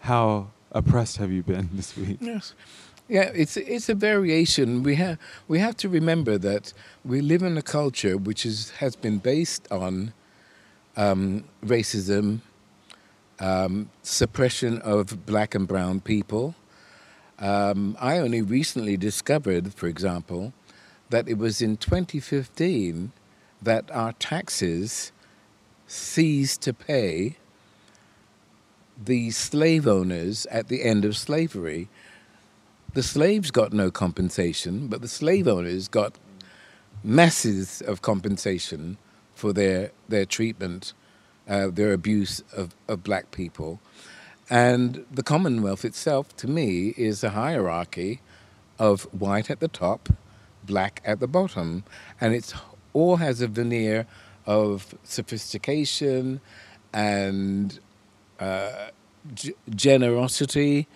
how 0.00 0.48
oppressed 0.72 1.18
have 1.18 1.30
you 1.30 1.42
been 1.42 1.70
this 1.74 1.96
week? 1.96 2.18
Yes. 2.20 2.54
Yeah, 3.08 3.30
it's 3.34 3.58
it's 3.58 3.90
a 3.90 3.94
variation. 3.94 4.82
We 4.82 4.94
have 4.94 5.18
we 5.46 5.58
have 5.58 5.76
to 5.78 5.90
remember 5.90 6.38
that 6.38 6.72
we 7.04 7.20
live 7.20 7.42
in 7.42 7.58
a 7.58 7.62
culture 7.62 8.16
which 8.16 8.46
is 8.46 8.70
has 8.78 8.96
been 8.96 9.18
based 9.18 9.70
on 9.70 10.14
um, 10.96 11.44
racism, 11.62 12.40
um, 13.40 13.90
suppression 14.02 14.80
of 14.80 15.26
black 15.26 15.54
and 15.54 15.68
brown 15.68 16.00
people. 16.00 16.54
Um, 17.38 17.96
I 18.00 18.18
only 18.18 18.40
recently 18.40 18.96
discovered, 18.96 19.74
for 19.74 19.86
example, 19.86 20.54
that 21.10 21.28
it 21.28 21.36
was 21.36 21.60
in 21.60 21.76
2015 21.76 23.12
that 23.60 23.90
our 23.90 24.12
taxes 24.12 25.12
ceased 25.86 26.62
to 26.62 26.72
pay 26.72 27.36
the 29.02 29.30
slave 29.30 29.86
owners 29.86 30.46
at 30.46 30.68
the 30.68 30.82
end 30.82 31.04
of 31.04 31.16
slavery. 31.16 31.88
The 32.94 33.02
slaves 33.02 33.50
got 33.50 33.72
no 33.72 33.90
compensation, 33.90 34.86
but 34.86 35.02
the 35.02 35.08
slave 35.08 35.48
owners 35.48 35.88
got 35.88 36.14
masses 37.02 37.82
of 37.82 38.02
compensation 38.02 38.98
for 39.34 39.52
their, 39.52 39.90
their 40.08 40.24
treatment, 40.24 40.92
uh, 41.48 41.70
their 41.72 41.92
abuse 41.92 42.44
of, 42.56 42.76
of 42.86 43.02
black 43.02 43.32
people. 43.32 43.80
And 44.48 45.04
the 45.10 45.24
Commonwealth 45.24 45.84
itself, 45.84 46.36
to 46.36 46.46
me, 46.46 46.94
is 46.96 47.24
a 47.24 47.30
hierarchy 47.30 48.20
of 48.78 49.02
white 49.12 49.50
at 49.50 49.58
the 49.58 49.66
top, 49.66 50.08
black 50.62 51.02
at 51.04 51.18
the 51.18 51.26
bottom. 51.26 51.82
And 52.20 52.32
it 52.32 52.54
all 52.92 53.16
has 53.16 53.40
a 53.40 53.48
veneer 53.48 54.06
of 54.46 54.94
sophistication 55.02 56.40
and 56.92 57.80
uh, 58.38 58.90
generosity 59.74 60.86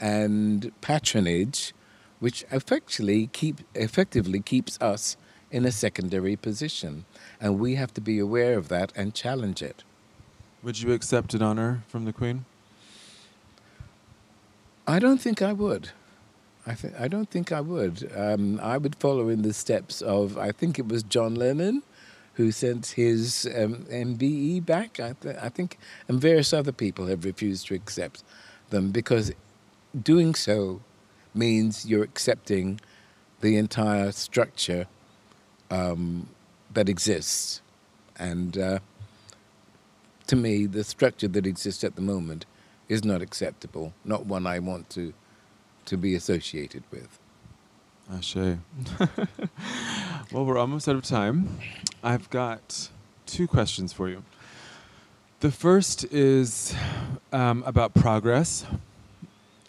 and 0.00 0.72
patronage, 0.80 1.72
which 2.18 2.44
effectively, 2.50 3.28
keep, 3.28 3.60
effectively 3.74 4.40
keeps 4.40 4.80
us 4.80 5.16
in 5.50 5.64
a 5.64 5.72
secondary 5.72 6.36
position. 6.36 7.04
And 7.40 7.58
we 7.58 7.74
have 7.74 7.92
to 7.94 8.00
be 8.00 8.18
aware 8.18 8.56
of 8.56 8.68
that 8.68 8.92
and 8.94 9.14
challenge 9.14 9.62
it. 9.62 9.84
Would 10.62 10.80
you 10.80 10.92
accept 10.92 11.34
an 11.34 11.42
honor 11.42 11.82
from 11.88 12.04
the 12.04 12.12
Queen? 12.12 12.44
I 14.86 14.98
don't 14.98 15.20
think 15.20 15.40
I 15.40 15.52
would. 15.52 15.90
I, 16.66 16.74
th- 16.74 16.94
I 16.98 17.08
don't 17.08 17.30
think 17.30 17.52
I 17.52 17.60
would. 17.60 18.10
Um, 18.14 18.60
I 18.62 18.76
would 18.76 18.94
follow 18.96 19.28
in 19.28 19.42
the 19.42 19.52
steps 19.52 20.02
of, 20.02 20.36
I 20.36 20.52
think 20.52 20.78
it 20.78 20.88
was 20.88 21.02
John 21.02 21.34
Lennon 21.34 21.82
who 22.34 22.52
sent 22.52 22.86
his 22.88 23.48
um, 23.56 23.86
MBE 23.90 24.64
back, 24.64 25.00
I, 25.00 25.14
th- 25.20 25.36
I 25.42 25.48
think, 25.48 25.78
and 26.08 26.20
various 26.20 26.52
other 26.52 26.72
people 26.72 27.06
have 27.06 27.24
refused 27.24 27.66
to 27.66 27.74
accept 27.74 28.22
them 28.70 28.90
because 28.90 29.32
doing 29.98 30.34
so 30.34 30.80
means 31.34 31.86
you're 31.86 32.04
accepting 32.04 32.80
the 33.40 33.56
entire 33.56 34.12
structure 34.12 34.86
um, 35.70 36.28
that 36.72 36.88
exists. 36.88 37.62
And 38.18 38.58
uh, 38.58 38.78
to 40.26 40.36
me, 40.36 40.66
the 40.66 40.84
structure 40.84 41.28
that 41.28 41.46
exists 41.46 41.84
at 41.84 41.96
the 41.96 42.02
moment 42.02 42.46
is 42.88 43.04
not 43.04 43.22
acceptable, 43.22 43.92
not 44.04 44.26
one 44.26 44.46
I 44.46 44.58
want 44.58 44.90
to, 44.90 45.14
to 45.86 45.96
be 45.96 46.14
associated 46.14 46.82
with. 46.90 47.18
Ashe. 48.12 48.34
well, 50.32 50.44
we're 50.44 50.58
almost 50.58 50.88
out 50.88 50.96
of 50.96 51.02
time. 51.02 51.58
I've 52.02 52.28
got 52.30 52.90
two 53.26 53.46
questions 53.46 53.92
for 53.92 54.08
you. 54.08 54.24
The 55.38 55.52
first 55.52 56.04
is 56.12 56.74
um, 57.32 57.62
about 57.64 57.94
progress. 57.94 58.66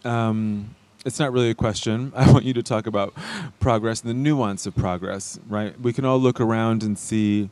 Um, 0.03 0.75
it's 1.05 1.19
not 1.19 1.31
really 1.31 1.49
a 1.49 1.55
question. 1.55 2.11
I 2.15 2.31
want 2.31 2.45
you 2.45 2.53
to 2.53 2.63
talk 2.63 2.87
about 2.87 3.13
progress 3.59 4.01
and 4.01 4.09
the 4.09 4.13
nuance 4.13 4.65
of 4.65 4.75
progress, 4.75 5.39
right? 5.47 5.79
We 5.79 5.93
can 5.93 6.05
all 6.05 6.19
look 6.19 6.39
around 6.39 6.83
and 6.83 6.97
see 6.97 7.49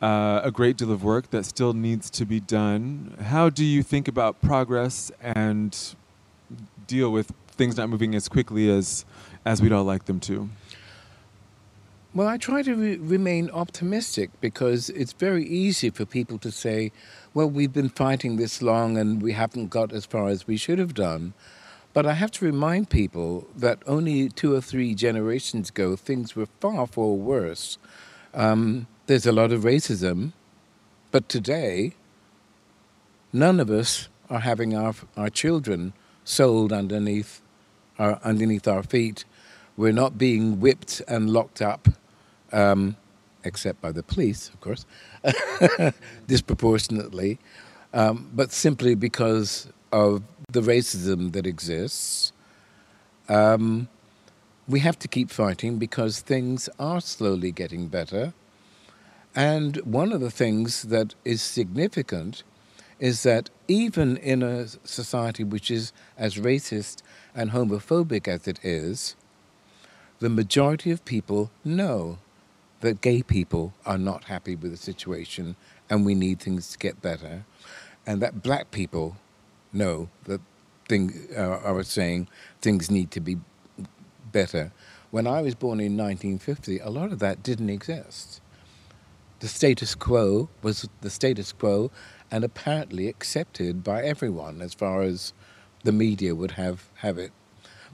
uh, 0.00 0.40
a 0.42 0.50
great 0.50 0.76
deal 0.76 0.90
of 0.90 1.04
work 1.04 1.30
that 1.30 1.44
still 1.44 1.72
needs 1.72 2.10
to 2.10 2.24
be 2.24 2.40
done. 2.40 3.16
How 3.20 3.50
do 3.50 3.64
you 3.64 3.82
think 3.82 4.08
about 4.08 4.40
progress 4.40 5.12
and 5.20 5.76
deal 6.86 7.10
with 7.10 7.32
things 7.48 7.76
not 7.76 7.88
moving 7.90 8.14
as 8.14 8.28
quickly 8.28 8.70
as, 8.70 9.04
as 9.44 9.60
we'd 9.60 9.72
all 9.72 9.84
like 9.84 10.06
them 10.06 10.20
to? 10.20 10.48
Well, 12.12 12.26
I 12.26 12.38
try 12.38 12.62
to 12.62 12.74
re- 12.74 12.96
remain 12.96 13.50
optimistic 13.50 14.30
because 14.40 14.90
it's 14.90 15.12
very 15.12 15.44
easy 15.44 15.90
for 15.90 16.04
people 16.04 16.38
to 16.38 16.50
say, 16.50 16.90
well, 17.34 17.48
we've 17.48 17.72
been 17.72 17.88
fighting 17.88 18.36
this 18.36 18.60
long 18.60 18.98
and 18.98 19.22
we 19.22 19.32
haven't 19.32 19.68
got 19.68 19.92
as 19.92 20.06
far 20.06 20.28
as 20.28 20.46
we 20.46 20.56
should 20.56 20.80
have 20.80 20.94
done. 20.94 21.34
But 21.92 22.06
I 22.06 22.12
have 22.14 22.30
to 22.32 22.44
remind 22.44 22.88
people 22.88 23.48
that 23.56 23.82
only 23.86 24.28
two 24.28 24.54
or 24.54 24.60
three 24.60 24.94
generations 24.94 25.70
ago, 25.70 25.96
things 25.96 26.36
were 26.36 26.46
far, 26.60 26.86
far 26.86 27.08
worse. 27.14 27.78
Um, 28.32 28.86
there's 29.06 29.26
a 29.26 29.32
lot 29.32 29.50
of 29.50 29.62
racism, 29.62 30.32
but 31.10 31.28
today, 31.28 31.94
none 33.32 33.58
of 33.58 33.70
us 33.70 34.08
are 34.28 34.38
having 34.38 34.76
our, 34.76 34.94
our 35.16 35.30
children 35.30 35.92
sold 36.24 36.72
underneath 36.72 37.42
our, 37.98 38.20
underneath 38.22 38.68
our 38.68 38.84
feet. 38.84 39.24
We're 39.76 39.92
not 39.92 40.16
being 40.16 40.60
whipped 40.60 41.02
and 41.08 41.28
locked 41.28 41.60
up, 41.60 41.88
um, 42.52 42.96
except 43.42 43.80
by 43.80 43.90
the 43.90 44.04
police, 44.04 44.48
of 44.48 44.60
course, 44.60 44.86
disproportionately, 46.28 47.40
um, 47.92 48.30
but 48.32 48.52
simply 48.52 48.94
because 48.94 49.66
of 49.92 50.22
the 50.50 50.60
racism 50.60 51.32
that 51.32 51.46
exists. 51.46 52.32
Um, 53.28 53.88
we 54.68 54.80
have 54.80 54.98
to 55.00 55.08
keep 55.08 55.30
fighting 55.30 55.78
because 55.78 56.20
things 56.20 56.68
are 56.78 57.00
slowly 57.00 57.52
getting 57.52 57.88
better. 57.88 58.32
And 59.34 59.76
one 59.78 60.12
of 60.12 60.20
the 60.20 60.30
things 60.30 60.82
that 60.82 61.14
is 61.24 61.42
significant 61.42 62.42
is 62.98 63.22
that 63.22 63.50
even 63.66 64.16
in 64.18 64.42
a 64.42 64.66
society 64.84 65.42
which 65.42 65.70
is 65.70 65.92
as 66.18 66.36
racist 66.36 67.02
and 67.34 67.50
homophobic 67.50 68.28
as 68.28 68.46
it 68.46 68.60
is, 68.62 69.16
the 70.18 70.28
majority 70.28 70.90
of 70.90 71.04
people 71.04 71.50
know 71.64 72.18
that 72.80 73.00
gay 73.00 73.22
people 73.22 73.72
are 73.86 73.98
not 73.98 74.24
happy 74.24 74.54
with 74.54 74.70
the 74.70 74.76
situation 74.76 75.56
and 75.88 76.04
we 76.04 76.14
need 76.14 76.40
things 76.40 76.70
to 76.70 76.78
get 76.78 77.02
better, 77.02 77.44
and 78.06 78.22
that 78.22 78.42
black 78.42 78.70
people 78.70 79.16
know 79.72 80.08
that 80.24 80.40
things 80.88 81.28
uh, 81.36 81.60
are 81.64 81.82
saying 81.82 82.28
things 82.60 82.90
need 82.90 83.10
to 83.12 83.20
be 83.20 83.36
better. 84.32 84.72
When 85.10 85.26
I 85.26 85.42
was 85.42 85.54
born 85.54 85.80
in 85.80 85.96
1950, 85.96 86.78
a 86.78 86.88
lot 86.88 87.12
of 87.12 87.18
that 87.18 87.42
didn't 87.42 87.70
exist. 87.70 88.40
The 89.40 89.48
status 89.48 89.94
quo 89.94 90.48
was 90.62 90.88
the 91.00 91.10
status 91.10 91.52
quo 91.52 91.90
and 92.30 92.44
apparently 92.44 93.08
accepted 93.08 93.82
by 93.82 94.02
everyone 94.02 94.62
as 94.62 94.74
far 94.74 95.02
as 95.02 95.32
the 95.82 95.92
media 95.92 96.34
would 96.34 96.52
have, 96.52 96.84
have 96.96 97.18
it. 97.18 97.32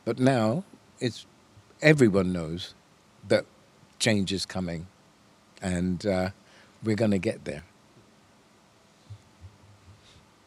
But 0.04 0.18
now 0.18 0.64
it's 0.98 1.26
everyone 1.80 2.32
knows 2.32 2.74
that 3.28 3.44
change 3.98 4.32
is 4.32 4.44
coming 4.44 4.86
and 5.62 6.04
uh, 6.04 6.30
we're 6.82 6.96
going 6.96 7.10
to 7.12 7.18
get 7.18 7.44
there. 7.44 7.62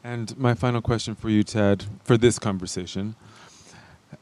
And 0.04 0.38
my 0.38 0.54
final 0.54 0.82
question 0.82 1.16
for 1.16 1.30
you, 1.30 1.44
Ted, 1.44 1.86
for 2.04 2.18
this 2.18 2.40
conversation 2.40 3.16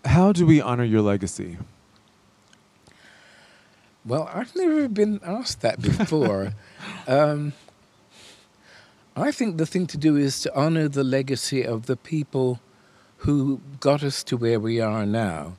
How 0.06 0.32
do 0.32 0.46
we 0.46 0.60
honor 0.60 0.84
your 0.84 1.02
legacy? 1.02 1.58
Well, 4.04 4.30
I've 4.34 4.56
never 4.56 4.88
been 4.88 5.20
asked 5.24 5.62
that 5.62 5.82
before. 5.82 6.54
um, 7.08 7.54
I 9.16 9.32
think 9.32 9.58
the 9.58 9.66
thing 9.66 9.86
to 9.88 9.98
do 9.98 10.16
is 10.16 10.40
to 10.42 10.56
honor 10.56 10.88
the 10.88 11.04
legacy 11.04 11.64
of 11.64 11.88
the 11.88 11.98
people 11.98 12.62
who 13.18 13.60
got 13.80 14.04
us 14.04 14.24
to 14.26 14.38
where 14.38 14.60
we 14.60 14.80
are 14.80 15.06
now. 15.06 15.58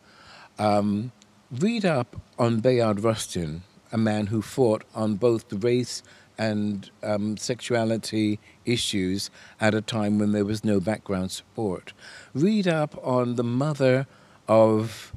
Um, 0.59 1.12
read 1.51 1.85
up 1.85 2.21
on 2.39 2.61
Bayard 2.61 3.01
Rustin, 3.01 3.62
a 3.93 3.99
man 3.99 4.29
who 4.29 4.41
fought 4.43 4.85
on 4.95 5.16
both 5.16 5.49
the 5.49 5.57
race 5.57 6.03
and 6.39 6.91
um, 7.03 7.36
sexuality 7.36 8.39
issues 8.64 9.30
at 9.61 9.74
a 9.74 9.80
time 9.80 10.18
when 10.18 10.32
there 10.32 10.45
was 10.45 10.64
no 10.64 10.78
background 10.80 11.30
support. 11.32 11.93
Read 12.32 12.68
up 12.68 12.99
on 13.05 13.34
the 13.34 13.45
mother 13.45 14.07
of, 14.47 15.12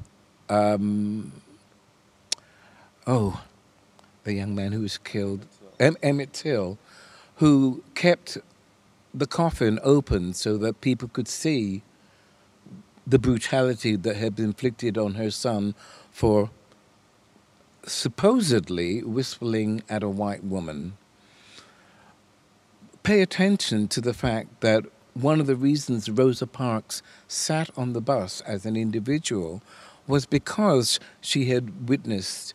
um, 0.48 1.32
oh, 3.06 3.42
the 4.24 4.34
young 4.34 4.54
man 4.54 4.72
who 4.72 4.80
was 4.80 4.98
killed, 4.98 5.46
em- 5.78 5.96
Emmett 6.02 6.32
Till, 6.32 6.78
who 7.36 7.82
kept 7.94 8.38
the 9.14 9.26
coffin 9.26 9.78
open 9.82 10.34
so 10.34 10.56
that 10.58 10.80
people 10.80 11.08
could 11.08 11.28
see 11.28 11.82
the 13.06 13.18
brutality 13.18 13.96
that 13.96 14.16
had 14.16 14.34
been 14.36 14.46
inflicted 14.46 14.96
on 14.96 15.14
her 15.14 15.30
son 15.30 15.74
for 16.10 16.50
supposedly 17.84 19.02
whistling 19.02 19.82
at 19.88 20.02
a 20.02 20.08
white 20.08 20.44
woman 20.44 20.96
pay 23.02 23.20
attention 23.20 23.88
to 23.88 24.00
the 24.00 24.14
fact 24.14 24.60
that 24.60 24.84
one 25.14 25.40
of 25.40 25.46
the 25.46 25.56
reasons 25.56 26.08
Rosa 26.08 26.46
Parks 26.46 27.02
sat 27.28 27.70
on 27.76 27.92
the 27.92 28.00
bus 28.00 28.40
as 28.42 28.64
an 28.64 28.76
individual 28.76 29.62
was 30.06 30.26
because 30.26 30.98
she 31.20 31.46
had 31.46 31.88
witnessed 31.88 32.54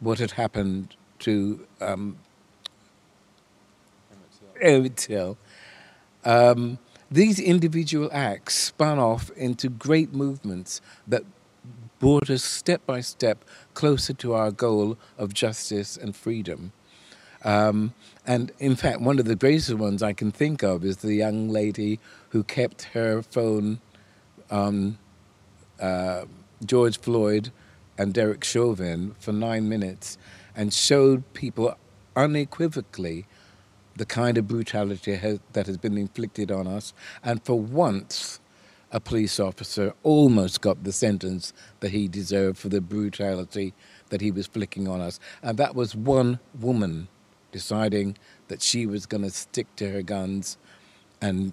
what 0.00 0.18
had 0.18 0.32
happened 0.32 0.96
to 1.20 1.66
um, 1.80 2.16
Emmett 4.60 4.96
Till. 4.96 5.38
Um, 6.24 6.78
these 7.10 7.38
individual 7.38 8.08
acts 8.12 8.54
spun 8.54 8.98
off 8.98 9.30
into 9.36 9.68
great 9.68 10.12
movements 10.12 10.80
that 11.06 11.24
brought 11.98 12.30
us 12.30 12.42
step 12.42 12.84
by 12.86 13.00
step 13.00 13.44
closer 13.74 14.12
to 14.14 14.34
our 14.34 14.50
goal 14.50 14.98
of 15.18 15.34
justice 15.34 15.96
and 15.96 16.16
freedom. 16.16 16.72
Um, 17.44 17.94
and 18.26 18.52
in 18.58 18.76
fact, 18.76 19.00
one 19.00 19.18
of 19.18 19.24
the 19.24 19.34
greatest 19.34 19.74
ones 19.74 20.02
I 20.02 20.12
can 20.12 20.30
think 20.30 20.62
of 20.62 20.84
is 20.84 20.98
the 20.98 21.14
young 21.14 21.48
lady 21.48 21.98
who 22.30 22.44
kept 22.44 22.82
her 22.94 23.22
phone 23.22 23.80
on 24.50 24.98
uh, 25.80 26.24
George 26.64 26.98
Floyd 26.98 27.50
and 27.98 28.14
Derek 28.14 28.44
Chauvin 28.44 29.14
for 29.18 29.32
nine 29.32 29.68
minutes 29.68 30.18
and 30.54 30.72
showed 30.72 31.32
people 31.34 31.76
unequivocally 32.14 33.26
the 33.96 34.06
kind 34.06 34.38
of 34.38 34.48
brutality 34.48 35.14
has, 35.16 35.40
that 35.52 35.66
has 35.66 35.76
been 35.76 35.98
inflicted 35.98 36.50
on 36.50 36.66
us. 36.66 36.94
And 37.22 37.44
for 37.44 37.58
once, 37.58 38.40
a 38.90 39.00
police 39.00 39.40
officer 39.40 39.94
almost 40.02 40.60
got 40.60 40.84
the 40.84 40.92
sentence 40.92 41.52
that 41.80 41.90
he 41.90 42.08
deserved 42.08 42.58
for 42.58 42.68
the 42.68 42.80
brutality 42.80 43.74
that 44.10 44.20
he 44.20 44.30
was 44.30 44.46
flicking 44.46 44.86
on 44.86 45.00
us. 45.00 45.18
And 45.42 45.58
that 45.58 45.74
was 45.74 45.96
one 45.96 46.38
woman 46.60 47.08
deciding 47.52 48.16
that 48.48 48.62
she 48.62 48.86
was 48.86 49.06
going 49.06 49.22
to 49.22 49.30
stick 49.30 49.68
to 49.76 49.90
her 49.90 50.02
guns 50.02 50.58
and 51.20 51.52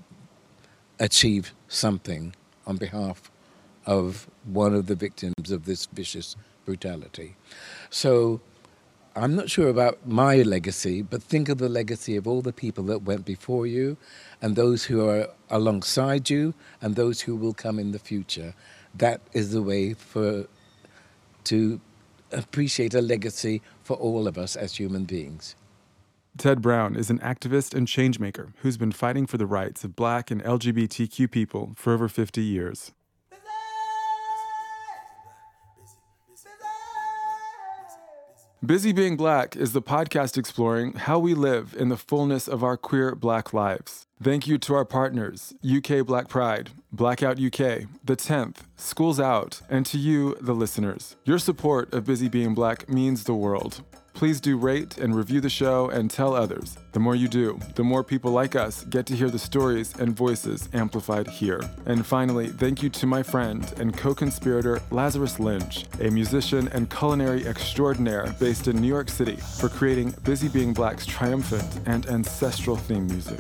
achieve 1.00 1.54
something 1.68 2.34
on 2.66 2.78
behalf 2.78 3.30
of 3.86 4.28
one 4.46 4.74
of 4.74 4.88
the 4.88 4.96
victims 4.96 5.52
of 5.52 5.66
this 5.66 5.86
vicious 5.88 6.36
brutality. 6.66 7.36
So 7.90 8.42
I'm 9.16 9.36
not 9.36 9.50
sure 9.50 9.70
about 9.70 10.08
my 10.08 10.42
legacy, 10.42 11.02
but 11.02 11.22
think 11.22 11.50
of 11.50 11.58
the 11.58 11.70
legacy 11.70 12.16
of 12.16 12.28
all 12.28 12.42
the 12.42 12.54
people 12.54 12.84
that 12.86 13.04
went 13.04 13.26
before 13.26 13.66
you 13.68 13.98
and 14.42 14.56
those 14.56 14.86
who 14.86 15.08
are 15.08 15.28
alongside 15.50 16.30
you 16.30 16.54
and 16.82 16.96
those 16.96 17.22
who 17.22 17.36
will 17.36 17.54
come 17.54 17.80
in 17.80 17.92
the 17.92 18.00
future. 18.00 18.54
That 18.96 19.22
is 19.34 19.52
the 19.52 19.62
way 19.62 19.94
for 19.94 20.46
to 21.46 21.80
appreciate 22.32 22.94
a 22.94 23.02
legacy 23.02 23.62
for 23.84 23.96
all 23.98 24.28
of 24.28 24.38
us 24.38 24.56
as 24.56 24.76
human 24.76 25.06
beings. 25.06 25.56
Ted 26.40 26.62
Brown 26.62 26.96
is 26.96 27.10
an 27.10 27.20
activist 27.20 27.74
and 27.74 27.86
changemaker 27.86 28.54
who's 28.62 28.78
been 28.78 28.94
fighting 28.94 29.28
for 29.28 29.38
the 29.38 29.46
rights 29.46 29.84
of 29.84 29.98
black 29.98 30.32
and 30.32 30.42
LGBTQ 30.42 31.30
people 31.30 31.74
for 31.76 31.92
over 31.92 32.08
50 32.08 32.42
years. 32.42 32.94
Busy 38.66 38.94
Being 38.94 39.18
Black 39.18 39.58
is 39.58 39.74
the 39.74 39.82
podcast 39.82 40.38
exploring 40.38 40.94
how 40.94 41.20
we 41.20 41.34
live 41.34 41.76
in 41.78 41.90
the 41.90 41.98
fullness 41.98 42.48
of 42.48 42.64
our 42.64 42.78
queer 42.78 43.16
black 43.16 43.54
lives. 43.54 44.08
Thank 44.24 44.48
you 44.48 44.58
to 44.60 44.76
our 44.76 44.86
partners, 44.86 45.54
UK 45.66 46.06
Black 46.06 46.30
Pride, 46.30 46.70
Blackout 46.92 47.38
UK, 47.38 47.88
The 48.04 48.16
10th, 48.16 48.60
Schools 48.78 49.20
Out, 49.20 49.62
and 49.70 49.86
to 49.88 49.98
you, 49.98 50.38
the 50.40 50.56
listeners. 50.56 51.18
Your 51.26 51.40
support 51.40 51.94
of 51.94 52.06
Busy 52.06 52.30
Being 52.30 52.54
Black 52.54 52.88
means 52.88 53.26
the 53.26 53.34
world. 53.34 53.82
Please 54.14 54.42
do 54.42 54.58
rate 54.58 54.98
and 54.98 55.16
review 55.16 55.40
the 55.40 55.50
show 55.50 55.90
and 55.90 56.10
tell 56.10 56.34
others. 56.34 56.78
The 56.92 57.00
more 57.00 57.16
you 57.16 57.28
do, 57.28 57.60
the 57.76 57.84
more 57.84 58.04
people 58.04 58.32
like 58.32 58.56
us 58.56 58.84
get 58.86 59.06
to 59.08 59.16
hear 59.16 59.30
the 59.30 59.40
stories 59.40 59.96
and 59.98 60.16
voices 60.16 60.68
amplified 60.74 61.28
here. 61.28 61.62
And 61.86 62.06
finally, 62.06 62.48
thank 62.48 62.84
you 62.84 62.90
to 62.90 63.08
my 63.08 63.24
friend 63.24 63.72
and 63.78 63.96
co 63.96 64.14
conspirator 64.14 64.82
Lazarus 64.92 65.40
Lynch, 65.40 65.86
a 66.02 66.10
musician 66.10 66.68
and 66.70 66.90
culinary 66.90 67.48
extraordinaire 67.48 68.36
based 68.40 68.68
in 68.68 68.82
New 68.82 68.88
York 68.88 69.10
City, 69.10 69.38
for 69.38 69.70
creating 69.70 70.14
Busy 70.24 70.50
Being 70.50 70.74
Black's 70.74 71.06
triumphant 71.06 71.80
and 71.86 72.06
ancestral 72.08 72.76
theme 72.76 73.08
music. 73.08 73.40